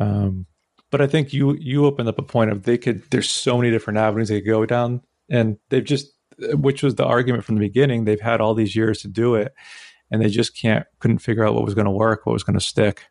[0.00, 0.46] Um,
[0.90, 3.02] but I think you you opened up a point of they could.
[3.10, 7.04] There's so many different avenues they could go down, and they've just, which was the
[7.04, 8.04] argument from the beginning.
[8.04, 9.52] They've had all these years to do it,
[10.10, 12.58] and they just can't couldn't figure out what was going to work, what was going
[12.58, 13.04] to stick.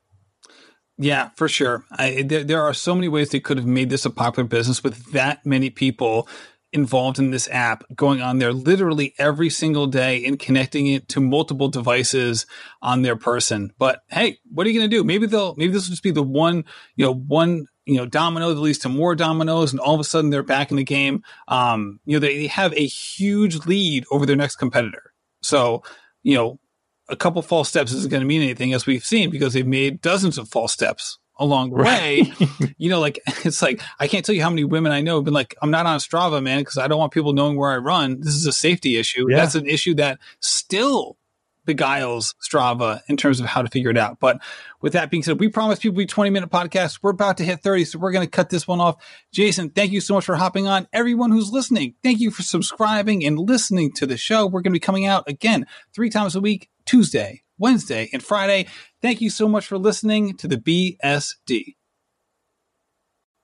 [0.97, 1.83] Yeah, for sure.
[1.91, 4.83] I, there, there are so many ways they could have made this a popular business
[4.83, 6.29] with that many people
[6.75, 11.21] involved in this app, going on there literally every single day and connecting it to
[11.21, 12.45] multiple devices
[12.81, 13.71] on their person.
[13.79, 15.03] But hey, what are you going to do?
[15.03, 16.65] Maybe they'll, maybe this will just be the one,
[16.97, 20.03] you know, one, you know, domino that leads to more dominoes, and all of a
[20.03, 21.23] sudden they're back in the game.
[21.47, 25.13] Um, you know, they, they have a huge lead over their next competitor.
[25.41, 25.81] So,
[26.23, 26.59] you know,
[27.07, 30.01] a couple false steps isn't going to mean anything, as we've seen, because they've made
[30.01, 32.31] dozens of false steps along the way.
[32.77, 35.25] you know, like it's like I can't tell you how many women I know have
[35.25, 37.77] been like, I'm not on Strava, man, because I don't want people knowing where I
[37.77, 38.19] run.
[38.19, 39.25] This is a safety issue.
[39.29, 39.37] Yeah.
[39.37, 41.17] That's an issue that still
[41.65, 44.19] beguiles Strava in terms of how to figure it out.
[44.19, 44.41] But
[44.81, 46.99] with that being said, we promised people be 20 minute podcast.
[47.01, 49.03] We're about to hit 30, so we're going to cut this one off.
[49.31, 50.87] Jason, thank you so much for hopping on.
[50.93, 54.45] Everyone who's listening, thank you for subscribing and listening to the show.
[54.45, 58.67] We're going to be coming out again three times a week, Tuesday, Wednesday, and Friday.
[59.05, 61.75] Thank you so much for listening to the BSD.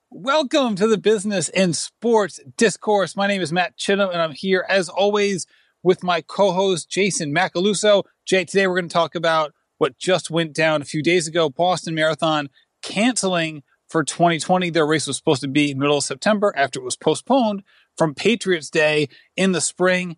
[0.10, 3.16] Welcome to the Business and Sports Discourse.
[3.16, 5.46] My name is Matt Chittim, and I'm here as always
[5.84, 8.06] with my co-host Jason Macaluso.
[8.26, 11.48] Jay, today we're going to talk about what just went down a few days ago:
[11.48, 12.50] Boston Marathon
[12.82, 14.72] canceling for 2020.
[14.72, 17.62] Their race was supposed to be middle of September after it was postponed
[17.96, 20.18] from Patriots Day in the spring.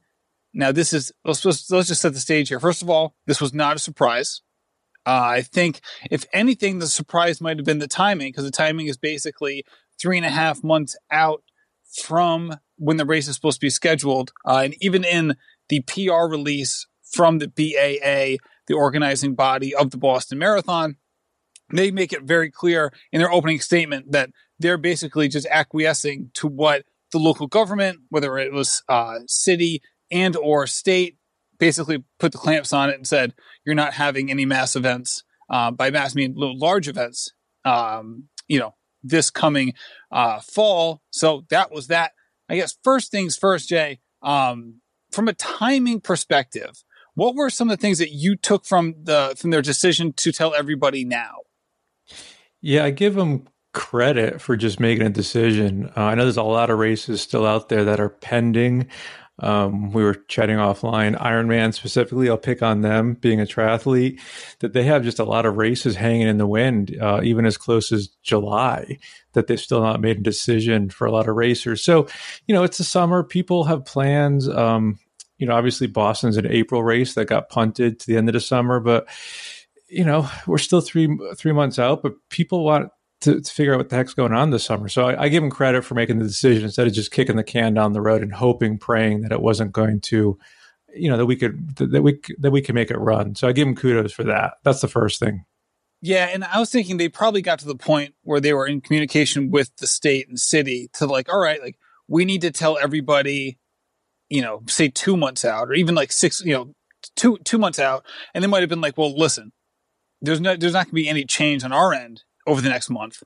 [0.54, 2.62] Now, this is let's, let's just set the stage here.
[2.62, 4.42] First of all, this was not a surprise.
[5.06, 8.88] Uh, I think, if anything, the surprise might have been the timing because the timing
[8.88, 9.66] is basically
[10.00, 11.44] three and a half months out
[12.02, 14.32] from when the race is supposed to be scheduled.
[14.46, 15.36] Uh, and even in
[15.70, 20.98] the PR release from the BAA, the organizing body of the Boston Marathon,
[21.72, 26.48] they make it very clear in their opening statement that they're basically just acquiescing to
[26.48, 31.18] what the local government, whether it was uh, city, and or state
[31.64, 33.34] basically put the clamps on it and said
[33.66, 35.24] you're not having any mass events.
[35.50, 37.32] Uh, by mass, I mean large events.
[37.64, 39.74] Um, you know, this coming
[40.12, 41.02] uh, fall.
[41.12, 42.12] So that was that.
[42.50, 44.02] I guess first things first, Jay.
[44.22, 44.82] Um,
[45.14, 46.84] from a timing perspective,
[47.16, 50.34] what were some of the things that you took from the from their decision to
[50.34, 51.36] tell everybody now?
[52.60, 55.92] Yeah, I give them credit for just making a decision.
[55.96, 58.90] Uh, I know there's a lot of races still out there that are pending.
[59.40, 61.20] Um, we were chatting offline.
[61.20, 64.20] Ironman specifically, I'll pick on them being a triathlete,
[64.60, 67.58] that they have just a lot of races hanging in the wind, uh, even as
[67.58, 69.00] close as July,
[69.34, 71.84] that they've still not made a decision for a lot of racers.
[71.84, 72.08] So,
[72.48, 73.24] you know, it's the summer.
[73.24, 74.48] People have plans.
[74.48, 75.00] Um,
[75.40, 78.40] you know, obviously Boston's an April race that got punted to the end of the
[78.40, 79.08] summer, but
[79.90, 82.90] you know, we're still three three months out, but people want
[83.24, 84.88] to, to, figure out what the heck's going on this summer.
[84.88, 87.44] So I, I, give him credit for making the decision instead of just kicking the
[87.44, 90.38] can down the road and hoping, praying that it wasn't going to,
[90.96, 93.36] you know, that we could that we that we could make it run.
[93.36, 94.56] So I give him kudos for that.
[94.64, 95.46] That's the first thing.
[96.02, 98.82] Yeah, and I was thinking they probably got to the point where they were in
[98.82, 101.78] communication with the state and city to like, all right, like
[102.10, 103.58] we need to tell everybody,
[104.30, 106.74] you know, say two months out or even like six, you know,
[107.16, 109.54] two two months out, and they might have been like, well, listen,
[110.22, 112.90] there's no there's not going to be any change on our end over the next
[112.90, 113.24] month.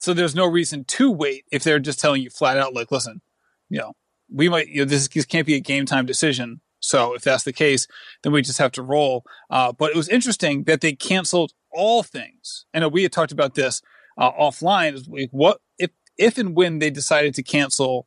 [0.00, 3.20] So there's no reason to wait if they're just telling you flat out, like, listen,
[3.68, 3.92] you know,
[4.28, 6.60] we might, you know, this, this can't be a game time decision.
[6.80, 7.86] So if that's the case,
[8.22, 9.24] then we just have to roll.
[9.48, 12.66] Uh, but it was interesting that they canceled all things.
[12.74, 13.80] I know we had talked about this
[14.18, 15.00] uh, offline.
[15.30, 18.06] What if if and when they decided to cancel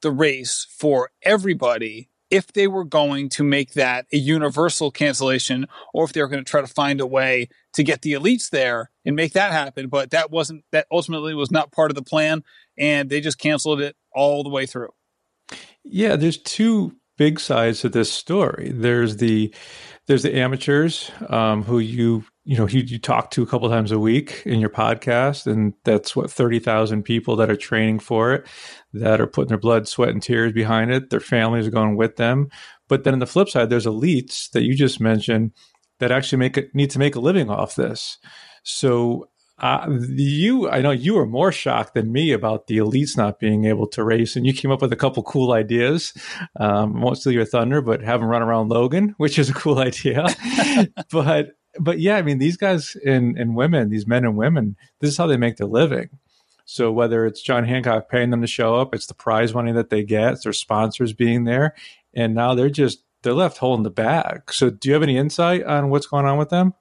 [0.00, 2.08] the race for everybody?
[2.32, 6.42] If they were going to make that a universal cancellation, or if they were going
[6.42, 9.88] to try to find a way to get the elites there and make that happen.
[9.88, 12.42] But that wasn't that ultimately was not part of the plan,
[12.78, 14.90] and they just canceled it all the way through.
[15.84, 18.70] Yeah, there's two big sides to this story.
[18.74, 19.54] There's the
[20.06, 23.92] there's the amateurs um, who you you know you, you talk to a couple times
[23.92, 28.32] a week in your podcast, and that's what thirty thousand people that are training for
[28.32, 28.46] it,
[28.92, 31.10] that are putting their blood, sweat, and tears behind it.
[31.10, 32.48] Their families are going with them.
[32.88, 35.52] But then on the flip side, there's elites that you just mentioned
[35.98, 38.18] that actually make it need to make a living off this.
[38.64, 39.28] So
[39.58, 39.86] uh,
[40.16, 43.86] you, I know you were more shocked than me about the elites not being able
[43.88, 46.12] to race, and you came up with a couple cool ideas.
[46.58, 49.78] Um, won't steal your thunder, but have them run around Logan, which is a cool
[49.78, 50.26] idea.
[51.12, 55.10] but but yeah, I mean these guys and and women, these men and women, this
[55.10, 56.10] is how they make their living.
[56.64, 59.90] So whether it's John Hancock paying them to show up, it's the prize money that
[59.90, 61.74] they get, it's their sponsors being there,
[62.14, 64.52] and now they're just they're left holding the bag.
[64.52, 66.74] So, do you have any insight on what's going on with them?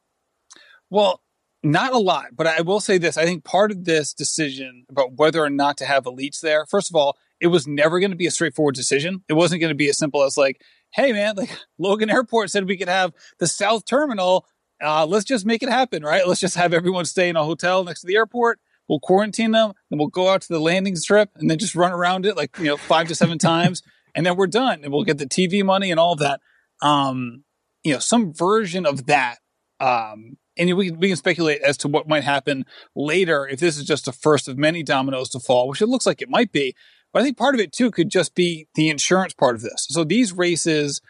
[0.89, 1.21] Well,
[1.63, 3.17] not a lot, but I will say this.
[3.17, 6.89] I think part of this decision about whether or not to have elites there, first
[6.89, 9.23] of all, it was never going to be a straightforward decision.
[9.29, 10.61] It wasn't going to be as simple as like,
[10.91, 14.45] hey, man, like Logan Airport said we could have the South Terminal.
[14.81, 16.27] Uh, let's just make it happen, right?
[16.27, 18.59] Let's just have everyone stay in a hotel next to the airport.
[18.87, 21.91] we'll quarantine them, then we'll go out to the landing strip and then just run
[21.91, 23.83] around it like, you know, five to seven times.
[24.15, 26.41] And then we're done and we'll get the TV money and all of that.
[26.81, 27.43] Um,
[27.83, 29.37] you know, some version of that.
[29.79, 32.65] Um, and we, we can speculate as to what might happen
[32.95, 36.05] later if this is just the first of many dominoes to fall, which it looks
[36.05, 36.75] like it might be.
[37.13, 39.87] But I think part of it too could just be the insurance part of this.
[39.89, 41.01] So these races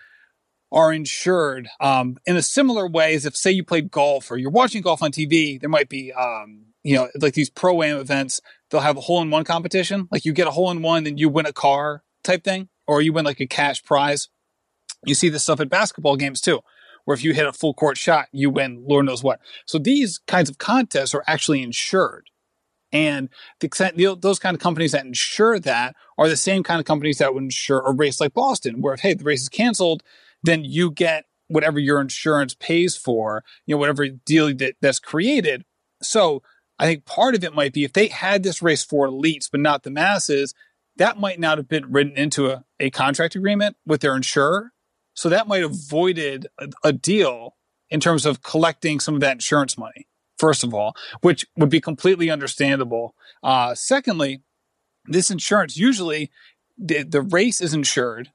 [0.71, 4.51] are insured um, in a similar way as if, say, you played golf or you're
[4.51, 5.59] watching golf on TV.
[5.59, 8.41] There might be, um, you know, like these pro am events.
[8.69, 11.17] They'll have a hole in one competition, like you get a hole in one, then
[11.17, 14.29] you win a car type thing, or you win like a cash prize.
[15.05, 16.61] You see this stuff at basketball games too,
[17.03, 19.41] where if you hit a full court shot, you win Lord knows what.
[19.65, 22.29] So these kinds of contests are actually insured.
[22.93, 26.85] And the, extent those kind of companies that insure that are the same kind of
[26.85, 30.03] companies that would insure a race like Boston, where if, hey, the race is canceled,
[30.43, 35.63] then you get whatever your insurance pays for, you know, whatever deal that, that's created.
[36.01, 36.41] So
[36.79, 39.59] I think part of it might be if they had this race for elites, but
[39.59, 40.53] not the masses,
[40.95, 44.71] that might not have been written into a, a contract agreement with their insurer.
[45.13, 47.55] So that might have voided a, a deal
[47.89, 50.07] in terms of collecting some of that insurance money,
[50.39, 53.13] first of all, which would be completely understandable.
[53.43, 54.41] Uh, secondly,
[55.05, 56.31] this insurance usually
[56.77, 58.31] the, the race is insured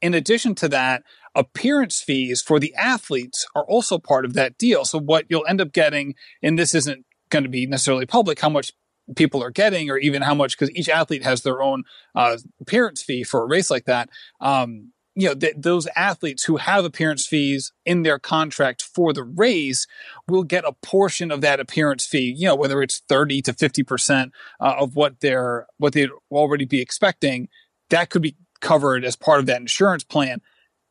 [0.00, 1.02] in addition to that,
[1.34, 4.84] appearance fees for the athletes are also part of that deal.
[4.84, 8.48] So what you'll end up getting, and this isn't going to be necessarily public, how
[8.48, 8.72] much
[9.16, 11.84] people are getting, or even how much, because each athlete has their own
[12.14, 14.08] uh, appearance fee for a race like that.
[14.40, 19.24] Um, you know, th- those athletes who have appearance fees in their contract for the
[19.24, 19.86] race
[20.28, 24.30] will get a portion of that appearance fee, you know, whether it's 30 to 50%
[24.60, 27.48] uh, of what they're, what they'd already be expecting.
[27.90, 30.40] That could be covered as part of that insurance plan,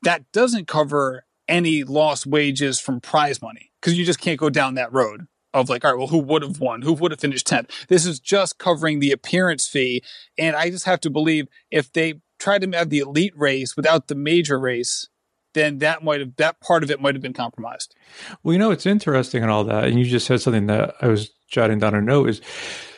[0.04, 4.76] that doesn't cover any lost wages from prize money because you just can't go down
[4.76, 6.82] that road of like, all right, well, who would have won?
[6.82, 7.70] Who would have finished 10th?
[7.88, 10.04] This is just covering the appearance fee.
[10.38, 14.08] And I just have to believe if they tried to have the elite race without
[14.08, 15.08] the major race,
[15.54, 17.96] then that might have, that part of it might have been compromised.
[18.44, 19.86] Well, you know, it's interesting and all that.
[19.86, 22.42] And you just said something that I was jotting down a note is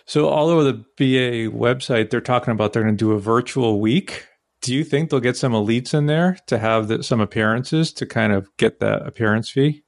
[0.06, 3.80] so all over the BA website, they're talking about they're going to do a virtual
[3.80, 4.26] week
[4.62, 8.06] do you think they'll get some elites in there to have the, some appearances to
[8.06, 9.84] kind of get that appearance fee?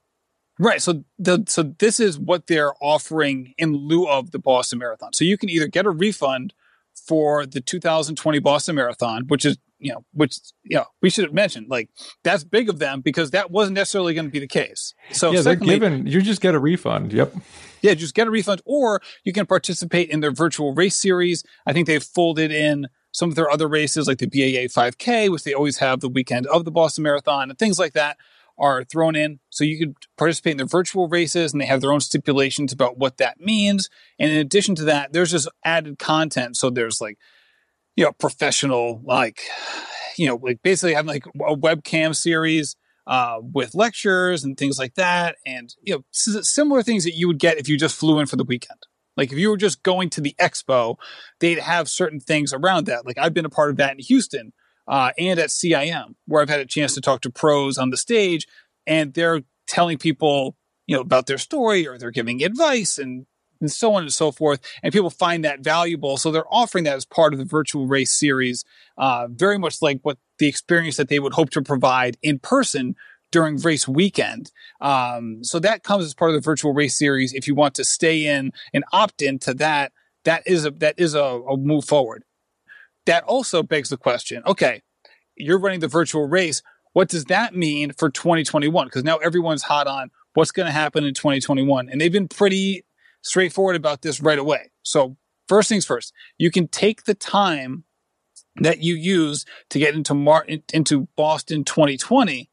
[0.60, 0.82] Right.
[0.82, 5.14] So the so this is what they're offering in lieu of the Boston Marathon.
[5.14, 6.54] So you can either get a refund
[6.94, 11.34] for the 2020 Boston Marathon, which is you know, which you know, we should have
[11.34, 11.90] mentioned like
[12.24, 14.94] that's big of them because that wasn't necessarily going to be the case.
[15.12, 17.12] So yeah, secondly, they're given you just get a refund.
[17.12, 17.36] Yep.
[17.82, 21.44] Yeah, just get a refund, or you can participate in their virtual race series.
[21.66, 25.44] I think they've folded in some of their other races, like the BAA 5K, which
[25.44, 28.18] they always have the weekend of the Boston Marathon and things like that,
[28.58, 29.40] are thrown in.
[29.50, 32.98] So you can participate in their virtual races and they have their own stipulations about
[32.98, 33.90] what that means.
[34.20, 36.58] And in addition to that, there's just added content.
[36.58, 37.18] So there's like,
[37.96, 39.42] you know, professional, like,
[40.18, 42.76] you know, like basically having like a webcam series
[43.08, 45.38] uh, with lectures and things like that.
[45.46, 48.36] And, you know, similar things that you would get if you just flew in for
[48.36, 48.80] the weekend.
[49.18, 50.98] Like if you were just going to the expo,
[51.40, 53.06] they'd have certain things around that.
[53.06, 54.54] Like I've been a part of that in Houston
[54.88, 57.98] uh, and at CIM, where I've had a chance to talk to pros on the
[57.98, 58.48] stage,
[58.88, 60.56] and they're telling people,
[60.88, 63.26] you know, about their story or they're giving advice and
[63.62, 64.60] and so on and so forth.
[64.82, 66.18] And people find that valuable.
[66.18, 68.66] So they're offering that as part of the virtual race series,
[68.98, 72.96] uh, very much like what the experience that they would hope to provide in person
[73.32, 74.52] during race weekend.
[74.82, 77.34] Um, so that comes as part of the virtual race series.
[77.34, 79.92] If you want to stay in and opt into that,
[80.26, 82.24] that is a that is a, a move forward.
[83.06, 84.82] That also begs the question: Okay,
[85.36, 86.62] you're running the virtual race.
[86.94, 88.88] What does that mean for 2021?
[88.88, 92.86] Because now everyone's hot on what's going to happen in 2021, and they've been pretty
[93.22, 94.72] straightforward about this right away.
[94.84, 95.18] So
[95.48, 97.86] first things first, you can take the time
[98.58, 102.51] that you use to get into Mar- into Boston 2020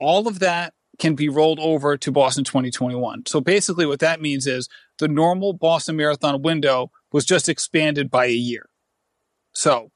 [0.00, 3.24] all of that can be rolled over to Boston 2021.
[3.26, 4.68] So basically, what that means is
[4.98, 8.68] the normal Boston Marathon window was just expanded by a year.
[9.52, 9.90] So,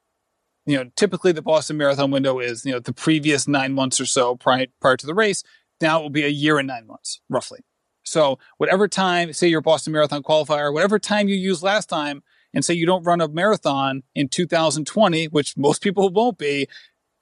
[0.65, 4.05] you know, typically the Boston Marathon window is, you know, the previous nine months or
[4.05, 5.43] so prior, prior to the race.
[5.79, 7.59] Now it will be a year and nine months, roughly.
[8.03, 12.23] So, whatever time, say your Boston Marathon qualifier, whatever time you used last time,
[12.53, 16.67] and say you don't run a marathon in 2020, which most people won't be,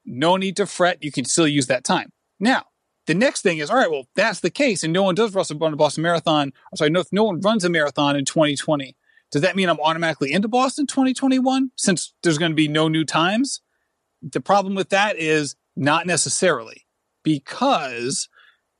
[0.06, 1.04] no need to fret.
[1.04, 2.12] You can still use that time.
[2.40, 2.66] Now,
[3.10, 5.74] the next thing is, all right, well, that's the case, and no one does run
[5.74, 6.54] a Boston Marathon.
[6.72, 8.96] I'm sorry, no, no one runs a marathon in 2020,
[9.32, 13.04] does that mean I'm automatically into Boston 2021 since there's going to be no new
[13.04, 13.62] times?
[14.22, 16.86] The problem with that is not necessarily
[17.24, 18.28] because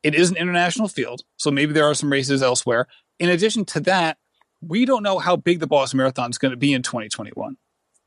[0.04, 1.24] it is an international field.
[1.38, 2.88] So maybe there are some races elsewhere.
[3.20, 4.18] In addition to that,
[4.62, 7.58] we don't know how big the Boston Marathon is going to be in 2021.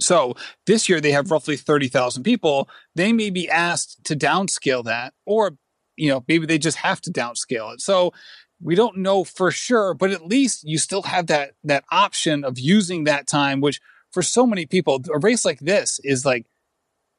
[0.00, 0.34] So
[0.66, 2.68] this year they have roughly 30,000 people.
[2.94, 5.56] They may be asked to downscale that, or,
[6.02, 7.80] you know, maybe they just have to downscale it.
[7.80, 8.12] So
[8.60, 12.58] we don't know for sure, but at least you still have that, that option of
[12.58, 13.80] using that time, which
[14.10, 16.46] for so many people, a race like this is like,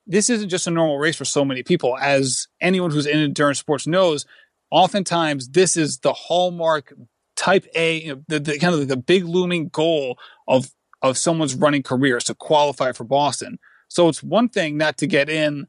[0.05, 1.97] this isn't just a normal race for so many people.
[1.97, 4.25] As anyone who's in endurance sports knows,
[4.69, 6.93] oftentimes this is the hallmark
[7.37, 10.71] type A, you know, the, the kind of the big looming goal of
[11.01, 13.59] of someone's running careers to qualify for Boston.
[13.87, 15.67] So it's one thing not to get in.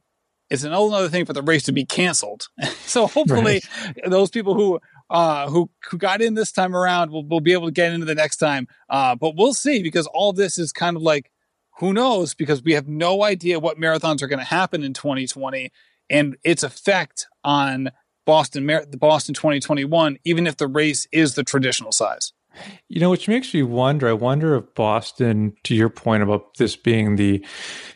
[0.51, 2.49] It's another thing for the race to be canceled.
[2.85, 4.11] so hopefully right.
[4.11, 4.81] those people who
[5.11, 8.07] uh, who who got in this time around will, will be able to get into
[8.07, 8.67] the next time.
[8.89, 11.31] Uh, but we'll see because all this is kind of like
[11.79, 15.71] who knows because we have no idea what marathons are going to happen in 2020
[16.11, 17.91] and its effect on
[18.27, 22.33] Boston the Boston 2021 even if the race is the traditional size.
[22.89, 24.09] You know, which makes me wonder.
[24.09, 27.45] I wonder if Boston, to your point about this being the,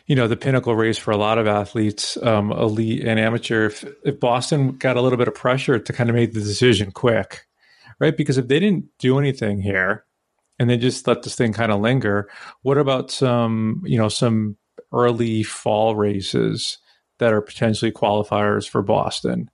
[0.07, 3.85] you know, the pinnacle race for a lot of athletes, um, elite and amateur, if,
[4.03, 7.45] if Boston got a little bit of pressure to kind of make the decision quick,
[7.99, 8.15] right?
[8.15, 10.05] Because if they didn't do anything here
[10.57, 12.29] and they just let this thing kind of linger,
[12.61, 14.57] what about some, you know, some
[14.91, 16.79] early fall races
[17.19, 19.49] that are potentially qualifiers for Boston?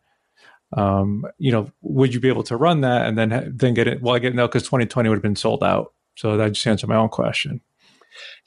[0.75, 4.01] Um, you know, would you be able to run that and then then get it?
[4.01, 5.93] Well, I get no because 2020 would have been sold out.
[6.17, 7.61] So that just answered my own question.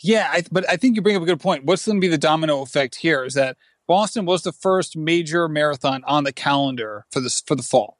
[0.02, 1.64] Yeah, I, but I think you bring up a good point.
[1.64, 3.56] What's going to be the domino effect here is that
[3.86, 7.98] Boston was the first major marathon on the calendar for this for the fall.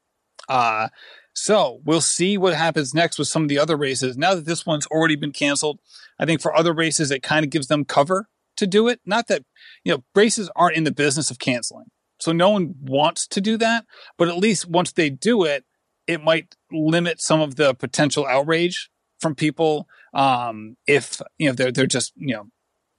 [0.49, 0.89] Uh,
[1.35, 4.17] so we'll see what happens next with some of the other races.
[4.17, 5.79] Now that this one's already been canceled,
[6.19, 9.01] I think for other races it kind of gives them cover to do it.
[9.07, 9.43] Not that
[9.85, 11.87] you know races aren't in the business of canceling.
[12.19, 13.85] So no one wants to do that,
[14.17, 15.65] but at least once they do it,
[16.07, 18.91] it might limit some of the potential outrage
[19.21, 19.87] from people.
[20.15, 22.47] Um, if you know they're they're just you know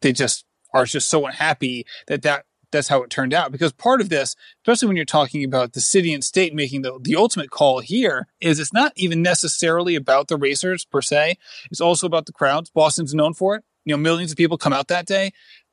[0.01, 3.51] they just are just so unhappy that that that's how it turned out.
[3.51, 6.99] Because part of this, especially when you're talking about the city and state making the,
[7.01, 11.37] the ultimate call here, is it's not even necessarily about the racers per se.
[11.71, 12.69] It's also about the crowds.
[12.69, 13.63] Boston's known for it.
[13.85, 15.31] You know, millions of people come out that day.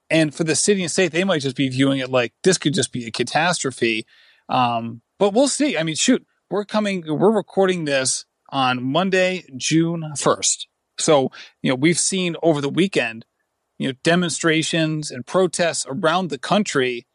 [0.09, 2.75] And for the city and state, they might just be viewing it like this could
[2.75, 4.07] just be a catastrophe.
[4.49, 5.77] Um, but we'll see.
[5.77, 10.67] I mean, shoot, we're coming, we're recording this on Monday, June 1st.
[10.99, 11.31] So,
[11.63, 13.27] you know, we've seen over the weekend,
[13.79, 17.07] you know, demonstrations and protests around the country.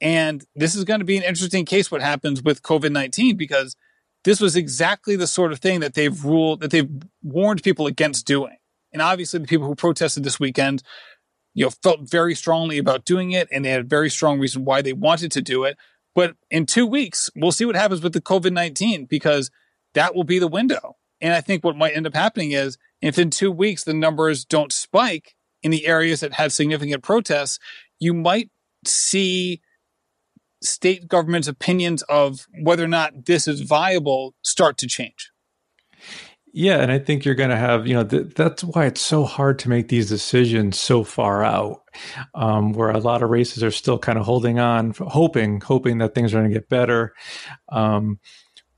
[0.00, 3.76] And this is going to be an interesting case what happens with COVID 19 because
[4.24, 6.90] this was exactly the sort of thing that they've ruled, that they've
[7.22, 8.56] warned people against doing.
[8.92, 10.82] And obviously, the people who protested this weekend
[11.56, 14.66] you know, felt very strongly about doing it and they had a very strong reason
[14.66, 15.78] why they wanted to do it.
[16.14, 19.50] But in two weeks, we'll see what happens with the COVID 19 because
[19.94, 20.96] that will be the window.
[21.22, 24.44] And I think what might end up happening is if in two weeks the numbers
[24.44, 27.58] don't spike in the areas that had significant protests,
[27.98, 28.50] you might
[28.84, 29.62] see
[30.62, 35.30] state government's opinions of whether or not this is viable start to change.
[36.58, 39.24] Yeah, and I think you're going to have, you know, th- that's why it's so
[39.24, 41.82] hard to make these decisions so far out,
[42.34, 46.14] um, where a lot of races are still kind of holding on, hoping, hoping that
[46.14, 47.12] things are going to get better.
[47.68, 48.20] Um,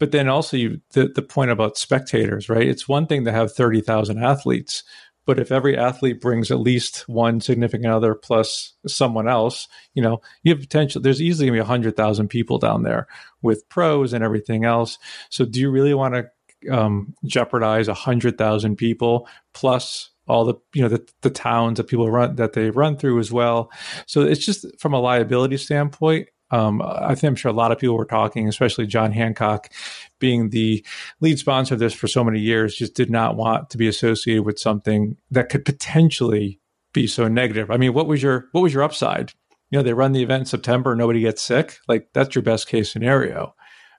[0.01, 2.66] but then also you, the, the point about spectators, right?
[2.66, 4.83] It's one thing to have 30,000 athletes,
[5.24, 10.20] but if every athlete brings at least one significant other plus someone else, you know,
[10.43, 11.01] you have potential.
[11.01, 13.07] There's easily going to be 100,000 people down there
[13.41, 14.99] with pros and everything else.
[15.31, 16.26] So do you really want to
[16.70, 21.88] um, jeopardize a hundred thousand people plus all the you know the, the towns that
[21.88, 23.70] people run that they run through as well.
[24.06, 26.28] So it's just from a liability standpoint.
[26.50, 29.70] Um, I think I'm sure a lot of people were talking, especially John Hancock,
[30.18, 30.84] being the
[31.20, 34.44] lead sponsor of this for so many years, just did not want to be associated
[34.44, 36.59] with something that could potentially
[36.94, 37.70] be so negative.
[37.70, 39.32] I mean, what was your what was your upside?
[39.70, 41.78] You know, they run the event in September, nobody gets sick.
[41.86, 43.54] Like that's your best case scenario.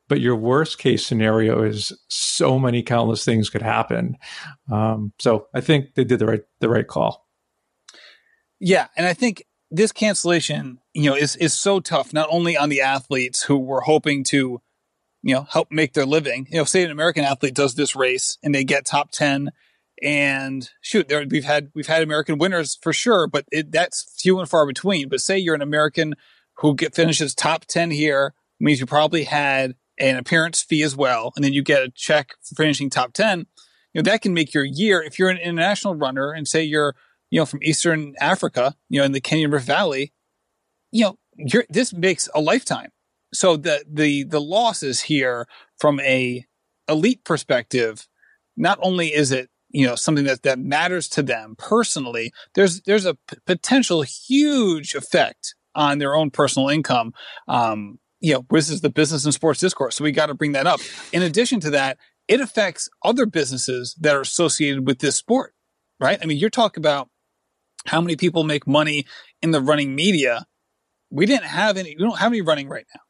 [0.10, 4.18] But your worst case scenario is so many countless things could happen.
[4.70, 7.28] Um, so I think they did the right the right call.
[8.60, 12.12] Yeah, and I think this cancellation, you know, is is so tough.
[12.12, 14.62] Not only on the athletes who were hoping to,
[15.22, 16.47] you know, help make their living.
[16.49, 19.51] You know, say an American athlete does this race and they get top ten,
[20.01, 24.39] and shoot, there we've had we've had American winners for sure, but it, that's few
[24.39, 25.07] and far between.
[25.07, 26.16] But say you're an American
[26.55, 31.32] who get, finishes top ten here, means you probably had an appearance fee as well,
[31.36, 33.39] and then you get a check for finishing top 10,
[33.93, 35.02] you know, that can make your year.
[35.02, 36.95] If you're an international runner and say you're,
[37.30, 40.14] you know, from Eastern Africa, you know, in the Kenyan Rift Valley,
[40.91, 42.91] you know, you're, this makes a lifetime.
[43.34, 45.47] So the, the, the losses here
[45.78, 46.45] from a
[46.88, 48.08] elite perspective,
[48.58, 53.06] not only is it you know something that that matters to them personally there's there's
[53.06, 57.14] a p- potential huge effect on their own personal income
[57.47, 60.53] um you know this is the business and sports discourse so we got to bring
[60.53, 60.80] that up
[61.11, 61.97] in addition to that
[62.28, 65.53] it affects other businesses that are associated with this sport
[65.99, 67.09] right i mean you're talking about
[67.86, 69.05] how many people make money
[69.41, 70.45] in the running media
[71.09, 73.01] we didn't have any we don't have any running right now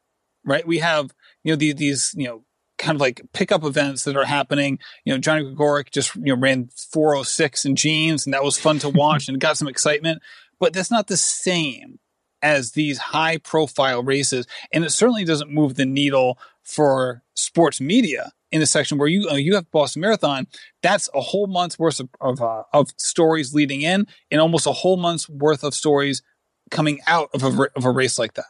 [0.44, 1.10] right we have
[1.44, 2.44] you know the, these you know
[2.80, 4.78] kind of like pickup events that are happening.
[5.04, 8.78] You know, Johnny Gregorek just you know ran 406 in jeans, and that was fun
[8.80, 10.22] to watch and got some excitement.
[10.58, 11.99] But that's not the same
[12.42, 18.32] as these high profile races, and it certainly doesn't move the needle for sports media
[18.52, 20.46] in the section where you uh, you have Boston Marathon.
[20.82, 24.72] That's a whole month's worth of of, uh, of stories leading in, and almost a
[24.72, 26.22] whole month's worth of stories
[26.70, 28.46] coming out of a of a race like that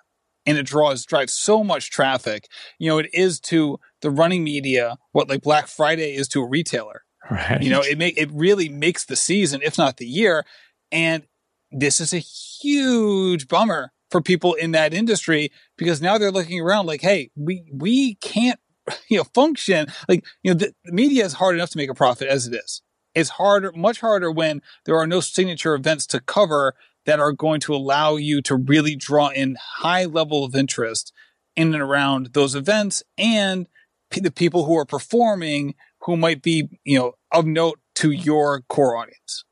[0.47, 2.49] and it draws drives so much traffic.
[2.79, 6.49] You know, it is to the running media what like Black Friday is to a
[6.49, 7.03] retailer.
[7.31, 7.63] Right.
[7.63, 10.45] You know, it make it really makes the season, if not the year.
[10.91, 11.25] And
[11.71, 16.87] this is a huge bummer for people in that industry because now they're looking around
[16.87, 18.59] like, hey, we we can't
[19.09, 22.29] you know function like you know the, media is hard enough to make a profit
[22.29, 22.83] as it is.
[23.15, 26.75] It's harder, much harder when there are no signature events to cover
[27.07, 31.13] that are going to allow you to really draw in high level of interest
[31.57, 33.67] in and around those events and
[34.11, 38.63] p- the people who are performing who might be, you know, of note to your
[38.69, 39.45] core audience.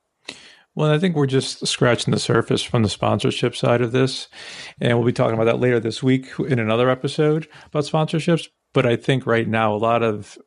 [0.79, 4.29] Well, I think we're just scratching the surface from the sponsorship side of this.
[4.81, 8.47] And we'll be talking about that later this week in another episode about sponsorships.
[8.73, 10.39] But I think right now a lot of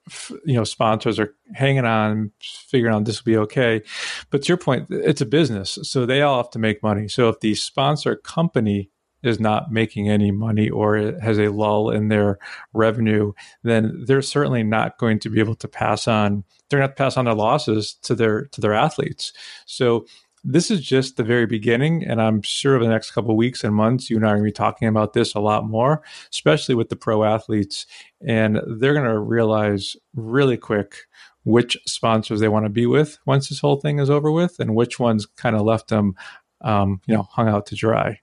[0.46, 3.82] you know sponsors are hanging on, figuring out this will be okay.
[4.30, 7.10] But to your point, it's a business, so they all have to make money.
[7.10, 8.90] So if the sponsor company
[9.24, 12.40] is not making any money or has a lull in their
[12.74, 16.44] revenue, then they're certainly not going to be able to pass on.
[16.70, 19.34] They're going to pass on their losses to their to their athletes.
[19.66, 20.06] So
[20.44, 23.76] this is just the very beginning, and I'm sure over the next couple weeks and
[23.76, 26.02] months, you and I are going to be talking about this a lot more,
[26.32, 27.86] especially with the pro athletes,
[28.26, 31.06] and they're going to realize really quick
[31.44, 34.76] which sponsors they want to be with once this whole thing is over with, and
[34.76, 36.16] which ones kind of left them,
[36.62, 38.20] um, you know, hung out to dry.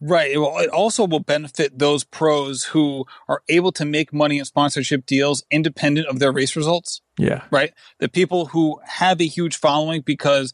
[0.00, 0.30] Right.
[0.30, 4.44] It, will, it also will benefit those pros who are able to make money in
[4.44, 7.00] sponsorship deals independent of their race results.
[7.18, 7.44] Yeah.
[7.50, 7.72] Right.
[7.98, 10.52] The people who have a huge following because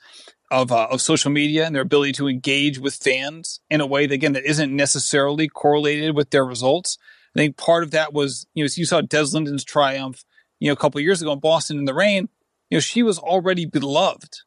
[0.53, 4.07] of uh, of social media and their ability to engage with fans in a way
[4.07, 6.99] that again that isn't necessarily correlated with their results.
[7.35, 10.25] I think part of that was you know you saw Des Linden's triumph
[10.61, 12.29] you know a couple years ago in Boston in the rain.
[12.71, 14.41] You know she was already beloved,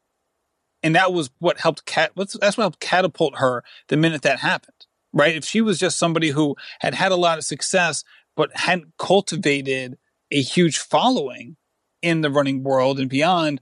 [0.82, 2.12] and that was what helped cat.
[2.16, 4.85] That's what helped catapult her the minute that happened.
[5.12, 5.36] Right?
[5.36, 8.04] If she was just somebody who had had a lot of success
[8.36, 9.96] but hadn't cultivated
[10.30, 11.56] a huge following
[12.02, 13.60] in the running world and beyond,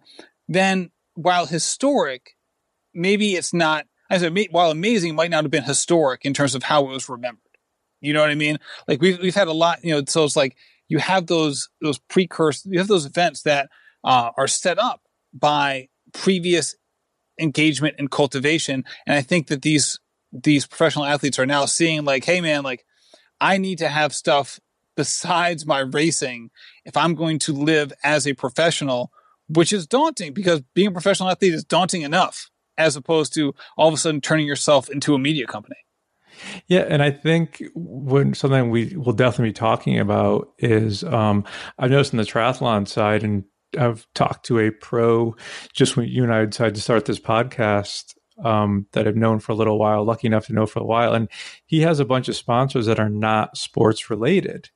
[0.49, 2.37] then while historic,
[2.93, 3.87] maybe it's not.
[4.11, 7.09] I said, while amazing, might not have been historic in terms of how it was
[7.09, 7.41] remembered.
[8.01, 8.59] You know what I mean?
[8.87, 9.83] Like we've we've had a lot.
[9.83, 10.57] You know, so it's like
[10.89, 12.67] you have those those precursors.
[12.71, 13.71] You have those events that
[14.05, 15.01] uh, are set up
[15.33, 16.77] by previous
[17.41, 18.85] engagement and cultivation.
[19.07, 19.99] And I think that these
[20.43, 22.85] these professional athletes are now seeing like, hey man, like
[23.41, 24.61] I need to have stuff
[24.97, 26.51] besides my racing
[26.85, 29.13] if I'm going to live as a professional
[29.49, 33.89] which is daunting because being a professional athlete is daunting enough as opposed to all
[33.89, 35.77] of a sudden turning yourself into a media company.
[36.67, 41.45] Yeah, and I think when something we will definitely be talking about is um,
[41.79, 43.45] I've noticed in the triathlon side, and
[43.79, 45.37] I've talked to a pro
[45.73, 49.53] just when you and I decided to start this podcast um, that I've known for
[49.53, 51.29] a little while, lucky enough to know for a while, and
[51.67, 54.71] he has a bunch of sponsors that are not sports related,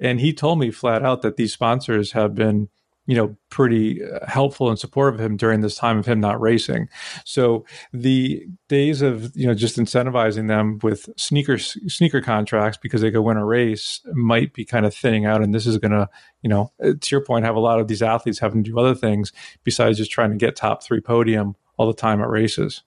[0.00, 2.68] and he told me flat out that these sponsors have been
[3.06, 6.40] you know, pretty uh, helpful and supportive of him during this time of him not
[6.40, 6.88] racing.
[7.24, 13.10] So the days of you know just incentivizing them with sneaker sneaker contracts because they
[13.10, 16.08] could win a race might be kind of thinning out, and this is going to
[16.42, 18.78] you know uh, to your point have a lot of these athletes having to do
[18.78, 19.32] other things
[19.64, 22.82] besides just trying to get top three podium all the time at races.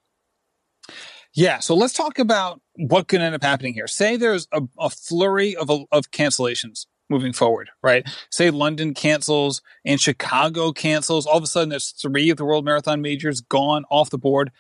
[1.34, 3.88] Yeah, so let's talk about what could end up happening here.
[3.88, 8.08] Say there's a, a flurry of, of cancellations moving forward, right?
[8.32, 11.26] Say London cancels and Chicago cancels.
[11.26, 14.52] All of a sudden, there's three of the World Marathon majors gone off the board.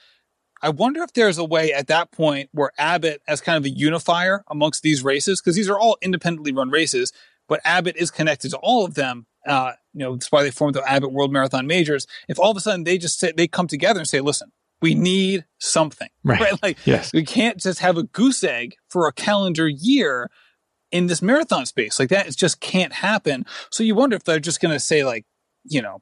[0.61, 3.70] I wonder if there's a way at that point where Abbott, as kind of a
[3.70, 7.11] unifier amongst these races, because these are all independently run races,
[7.47, 9.28] but Abbott is connected to all of them.
[9.45, 12.07] Uh, you know, that's why they formed the Abbott World Marathon Majors.
[12.28, 14.51] If all of a sudden they just say, they come together and say, listen,
[14.82, 16.39] we need something, right?
[16.39, 16.59] right?
[16.63, 17.13] Like, yes.
[17.13, 20.30] we can't just have a goose egg for a calendar year
[20.91, 21.99] in this marathon space.
[21.99, 23.45] Like that, it just can't happen.
[23.71, 25.25] So you wonder if they're just going to say like,
[25.63, 26.01] you know,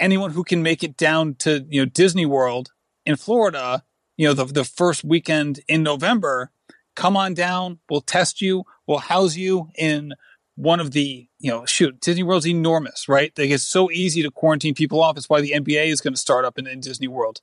[0.00, 2.70] anyone who can make it down to, you know, Disney World
[3.06, 3.84] in Florida,
[4.16, 6.50] you know, the, the first weekend in November,
[6.94, 7.78] come on down.
[7.88, 8.64] We'll test you.
[8.86, 10.12] We'll house you in
[10.54, 13.32] one of the, you know, shoot, Disney World's enormous, right?
[13.38, 15.16] Like it's so easy to quarantine people off.
[15.16, 17.40] It's why the NBA is going to start up in, in Disney World.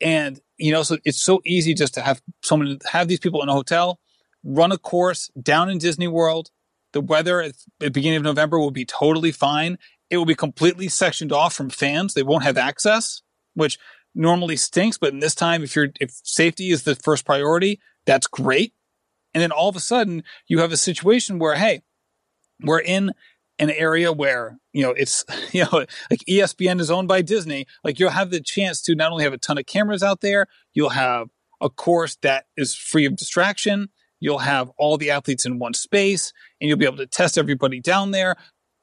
[0.00, 3.48] And, you know, so it's so easy just to have someone have these people in
[3.48, 4.00] a hotel,
[4.42, 6.50] run a course down in Disney World.
[6.92, 9.78] The weather at the beginning of November will be totally fine.
[10.10, 12.14] It will be completely sectioned off from fans.
[12.14, 13.22] They won't have access,
[13.54, 13.78] which
[14.14, 14.98] normally stinks.
[14.98, 18.74] But in this time, if you're, if safety is the first priority, that's great.
[19.32, 21.82] And then all of a sudden you have a situation where, hey,
[22.60, 23.12] we're in
[23.58, 27.98] an area where you know it's you know like ESPN is owned by Disney like
[27.98, 30.90] you'll have the chance to not only have a ton of cameras out there you'll
[30.90, 31.28] have
[31.60, 33.88] a course that is free of distraction
[34.24, 37.78] you'll have all the athletes in one space and you'll be able to test everybody
[37.78, 38.36] down there.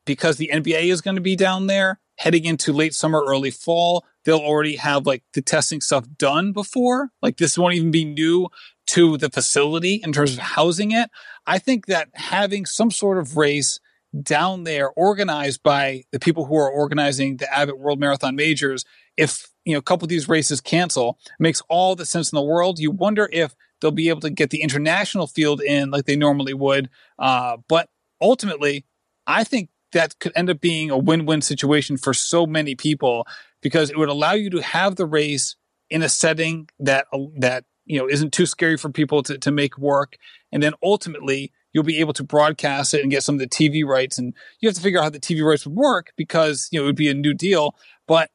[0.05, 4.05] Because the NBA is going to be down there heading into late summer early fall
[4.23, 7.09] they'll already have like the testing stuff done before.
[7.23, 8.49] Like this won't even be new
[8.87, 11.09] to the facility in terms of housing it.
[11.47, 13.79] I think that having some sort of race
[14.19, 18.83] down there organized by the people who are organizing the Abbott World Marathon Majors,
[19.17, 22.41] if you know a couple of these races cancel, makes all the sense in the
[22.41, 22.79] world.
[22.79, 26.53] You wonder if they'll be able to get the international field in like they normally
[26.53, 26.89] would.
[27.17, 27.89] Uh, but
[28.21, 28.85] ultimately,
[29.27, 33.27] I think that could end up being a win-win situation for so many people
[33.61, 35.55] because it would allow you to have the race
[35.89, 37.05] in a setting that
[37.37, 40.15] that you know isn't too scary for people to, to make work
[40.51, 43.85] and then ultimately you'll be able to broadcast it and get some of the tv
[43.85, 44.17] rights.
[44.17, 46.83] And you have to figure out how the tv rights would work because you know
[46.83, 47.75] it would be a new deal.
[48.07, 48.29] But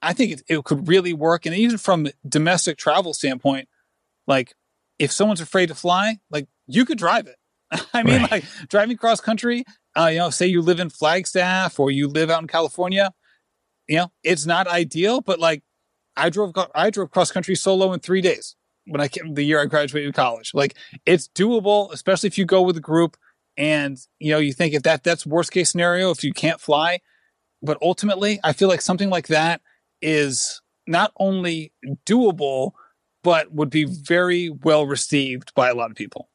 [0.00, 1.46] i think it, it could really work.
[1.46, 3.68] And even from domestic travel standpoint
[4.26, 4.54] like
[4.98, 7.36] if someone's afraid to fly like you could drive it.
[7.94, 8.30] I mean right.
[8.30, 9.64] like driving cross country
[9.96, 13.12] uh, you know say you live in flagstaff or you live out in california
[13.88, 15.20] you know it's not ideal.
[15.20, 15.62] But like
[16.16, 18.56] i drove i drove cross country solo in three days
[18.86, 20.52] when I came the year I graduated college.
[20.54, 20.76] Like
[21.06, 23.16] it's doable, especially if you go with a group
[23.56, 27.00] and you know you think if that that's worst case scenario if you can't fly.
[27.62, 29.60] But ultimately, I feel like something like that
[30.00, 31.72] is not only
[32.04, 32.72] doable,
[33.22, 36.28] but would be very well received by a lot of people.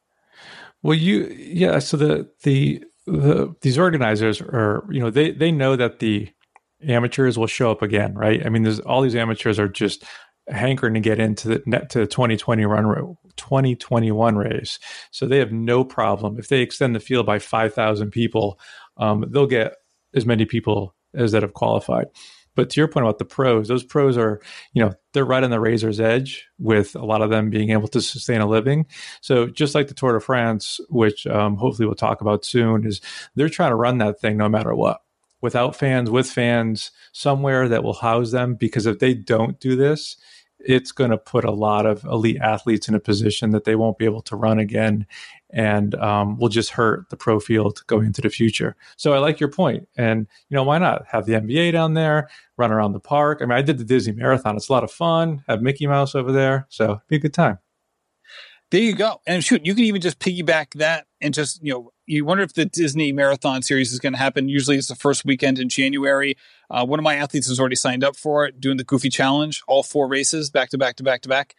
[0.82, 1.78] Well, you yeah.
[1.80, 6.30] So the the the these organizers are you know they they know that the
[6.86, 8.44] amateurs will show up again, right?
[8.44, 10.04] I mean, there's all these amateurs are just
[10.50, 14.78] hankering to get into the net to the 2020 run 2021 race.
[15.10, 18.58] So they have no problem if they extend the field by 5,000 people,
[18.96, 19.74] um, they'll get
[20.14, 22.06] as many people as that have qualified.
[22.54, 24.40] But to your point about the pros, those pros are,
[24.72, 27.86] you know, they're right on the razor's edge with a lot of them being able
[27.86, 28.86] to sustain a living.
[29.20, 33.00] So just like the Tour de France, which um, hopefully we'll talk about soon, is
[33.36, 35.02] they're trying to run that thing no matter what
[35.40, 38.56] without fans, with fans, somewhere that will house them.
[38.56, 40.16] Because if they don't do this,
[40.60, 43.98] it's going to put a lot of elite athletes in a position that they won't
[43.98, 45.06] be able to run again
[45.50, 48.76] and um, will just hurt the pro field going into the future.
[48.96, 49.88] So I like your point.
[49.96, 53.38] And, you know, why not have the NBA down there, run around the park?
[53.40, 54.56] I mean, I did the Disney Marathon.
[54.56, 55.44] It's a lot of fun.
[55.48, 56.66] Have Mickey Mouse over there.
[56.68, 57.58] So be a good time.
[58.70, 59.20] There you go.
[59.26, 62.52] And shoot, you can even just piggyback that and just, you know, you wonder if
[62.52, 64.48] the Disney Marathon series is going to happen.
[64.48, 66.36] Usually it's the first weekend in January.
[66.70, 69.62] Uh, one of my athletes has already signed up for it, doing the Goofy Challenge,
[69.66, 71.54] all four races back to back to back to back.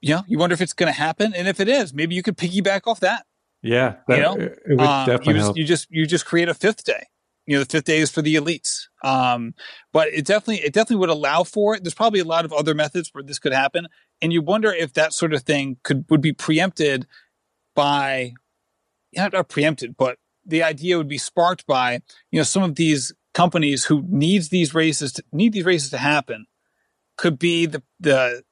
[0.00, 1.34] You know, you wonder if it's going to happen.
[1.34, 3.26] And if it is, maybe you could piggyback off that.
[3.62, 3.96] Yeah.
[4.08, 5.56] That, you know, it would uh, definitely you just, help.
[5.58, 7.08] you just, you just create a fifth day
[7.50, 8.86] you know the fifth day is for the elites.
[9.02, 9.54] Um,
[9.92, 11.82] but it definitely it definitely would allow for it.
[11.82, 13.88] There's probably a lot of other methods where this could happen.
[14.22, 17.08] And you wonder if that sort of thing could would be preempted
[17.74, 18.34] by
[19.16, 23.12] not, not preempted but the idea would be sparked by you know some of these
[23.34, 26.46] companies who needs these races to, need these races to happen
[27.18, 28.44] could be the the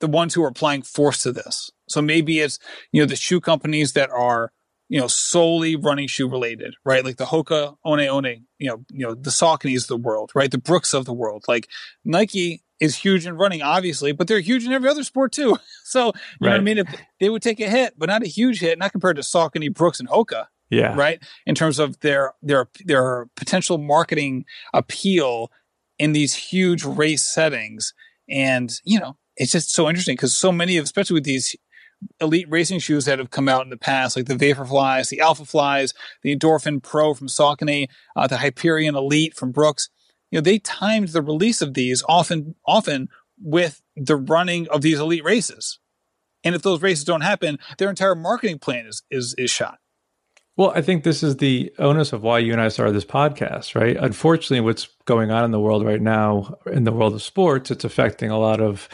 [0.00, 1.70] the ones who are applying force to this.
[1.88, 2.58] So maybe it's
[2.92, 4.52] you know the shoe companies that are
[4.88, 7.04] you know, solely running shoe related, right?
[7.04, 8.24] Like the Hoka, One One,
[8.58, 10.50] you know, you know, the Sauconys of the world, right?
[10.50, 11.44] The Brooks of the world.
[11.48, 11.68] Like
[12.04, 15.56] Nike is huge in running, obviously, but they're huge in every other sport too.
[15.86, 16.22] So, you right.
[16.40, 16.78] know what I mean?
[16.78, 16.88] If
[17.20, 20.00] they would take a hit, but not a huge hit, not compared to Saucony, Brooks,
[20.00, 20.46] and Hoka.
[20.68, 20.96] Yeah.
[20.96, 21.22] Right.
[21.46, 25.52] In terms of their their their potential marketing appeal
[25.98, 27.94] in these huge race settings.
[28.28, 31.54] And, you know, it's just so interesting because so many of, especially with these
[32.20, 35.44] elite racing shoes that have come out in the past, like the Vaporflies, the Alpha
[35.44, 39.88] Flies, the Endorphin Pro from Saucony, uh, the Hyperion Elite from Brooks.
[40.30, 43.08] You know, they timed the release of these often, often
[43.40, 45.78] with the running of these elite races.
[46.42, 49.78] And if those races don't happen, their entire marketing plan is, is, is shot.
[50.56, 53.74] Well, I think this is the onus of why you and I started this podcast,
[53.74, 53.96] right?
[53.96, 57.84] Unfortunately, what's going on in the world right now, in the world of sports, it's
[57.84, 58.88] affecting a lot of,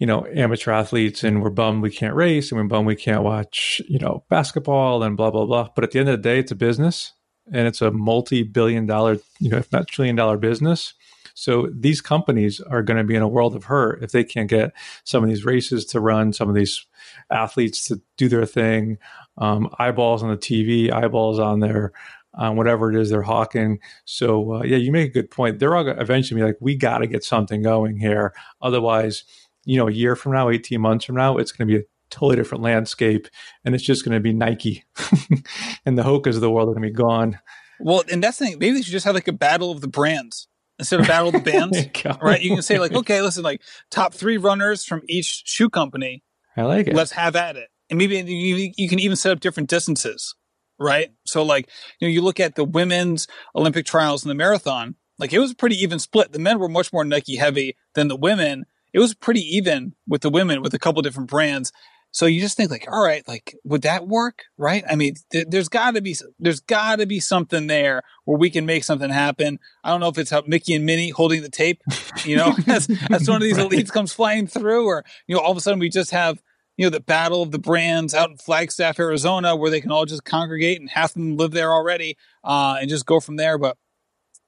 [0.00, 3.22] you know, amateur athletes, and we're bummed we can't race, and we're bummed we can't
[3.22, 5.68] watch, you know, basketball and blah blah blah.
[5.74, 7.12] But at the end of the day, it's a business,
[7.52, 10.94] and it's a multi-billion-dollar, you know, if not trillion-dollar business.
[11.34, 14.48] So these companies are going to be in a world of hurt if they can't
[14.48, 14.72] get
[15.04, 16.84] some of these races to run, some of these
[17.30, 18.98] athletes to do their thing,
[19.38, 21.92] um, eyeballs on the TV, eyeballs on their
[22.32, 23.80] whatever it is they're hawking.
[24.04, 25.58] So uh, yeah, you make a good point.
[25.58, 28.34] They're all eventually be like, we got to get something going here.
[28.62, 29.24] Otherwise,
[29.64, 31.84] you know, a year from now, eighteen months from now, it's going to be a
[32.10, 33.28] totally different landscape,
[33.64, 34.84] and it's just going to be Nike,
[35.86, 37.38] and the Hokas of the world are going to be gone.
[37.78, 38.58] Well, and that's the thing.
[38.58, 40.48] Maybe they should just have like a battle of the brands
[40.78, 41.78] instead of battle of the bands,
[42.20, 42.40] right?
[42.40, 46.22] You can say like, okay, listen, like top three runners from each shoe company.
[46.56, 46.94] I like it.
[46.94, 50.36] Let's have at it and maybe you, you can even set up different distances,
[50.78, 51.10] right?
[51.26, 55.32] So like, you know, you look at the women's Olympic trials and the marathon, like
[55.32, 56.32] it was a pretty even split.
[56.32, 58.64] The men were much more Nike heavy than the women.
[58.92, 61.72] It was pretty even with the women with a couple different brands.
[62.12, 64.42] So you just think like, all right, like would that work?
[64.58, 64.82] Right?
[64.88, 68.50] I mean, th- there's got to be there's got to be something there where we
[68.50, 69.58] can make something happen.
[69.84, 71.80] I don't know if it's how Mickey and Minnie holding the tape,
[72.24, 73.70] you know, as, as one of these right.
[73.70, 76.42] elites comes flying through, or you know, all of a sudden we just have
[76.80, 80.06] you know, the battle of the brands out in Flagstaff, Arizona, where they can all
[80.06, 83.58] just congregate and half of them live there already uh, and just go from there.
[83.58, 83.76] But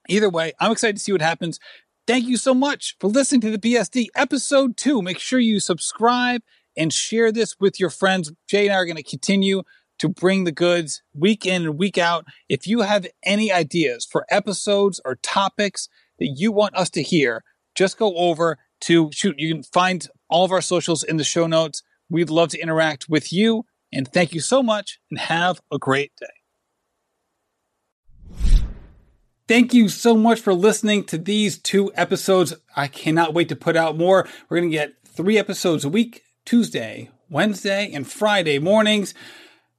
[0.08, 1.60] either way, I'm excited to see what happens.
[2.04, 5.02] Thank you so much for listening to the BSD episode two.
[5.02, 6.42] Make sure you subscribe
[6.76, 8.32] and share this with your friends.
[8.48, 9.62] Jay and I are going to continue
[10.00, 12.24] to bring the goods week in and week out.
[12.48, 15.88] If you have any ideas for episodes or topics
[16.18, 17.44] that you want us to hear,
[17.76, 19.36] just go over to shoot.
[19.38, 21.84] You can find all of our socials in the show notes.
[22.10, 23.64] We'd love to interact with you.
[23.92, 26.41] And thank you so much and have a great day.
[29.52, 32.54] Thank you so much for listening to these two episodes.
[32.74, 34.26] I cannot wait to put out more.
[34.48, 39.12] We're going to get three episodes a week Tuesday, Wednesday, and Friday mornings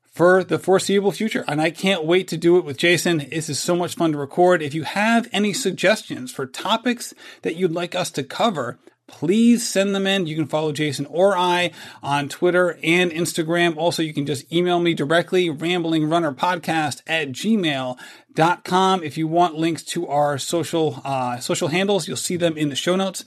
[0.03, 1.43] for the foreseeable future.
[1.47, 3.17] And I can't wait to do it with Jason.
[3.32, 4.61] This is so much fun to record.
[4.61, 9.93] If you have any suggestions for topics that you'd like us to cover, please send
[9.93, 10.27] them in.
[10.27, 13.77] You can follow Jason or I on Twitter and Instagram.
[13.77, 19.03] Also, you can just email me directly, ramblingrunnerpodcast at gmail.com.
[19.03, 22.75] If you want links to our social, uh, social handles, you'll see them in the
[22.75, 23.25] show notes.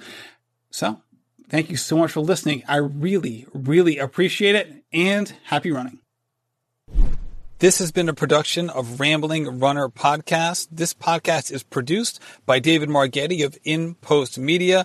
[0.71, 1.01] So
[1.49, 2.63] thank you so much for listening.
[2.69, 6.01] I really, really appreciate it and happy running.
[7.59, 10.69] This has been a production of Rambling Runner Podcast.
[10.71, 14.85] This podcast is produced by David Margetti of In Post Media.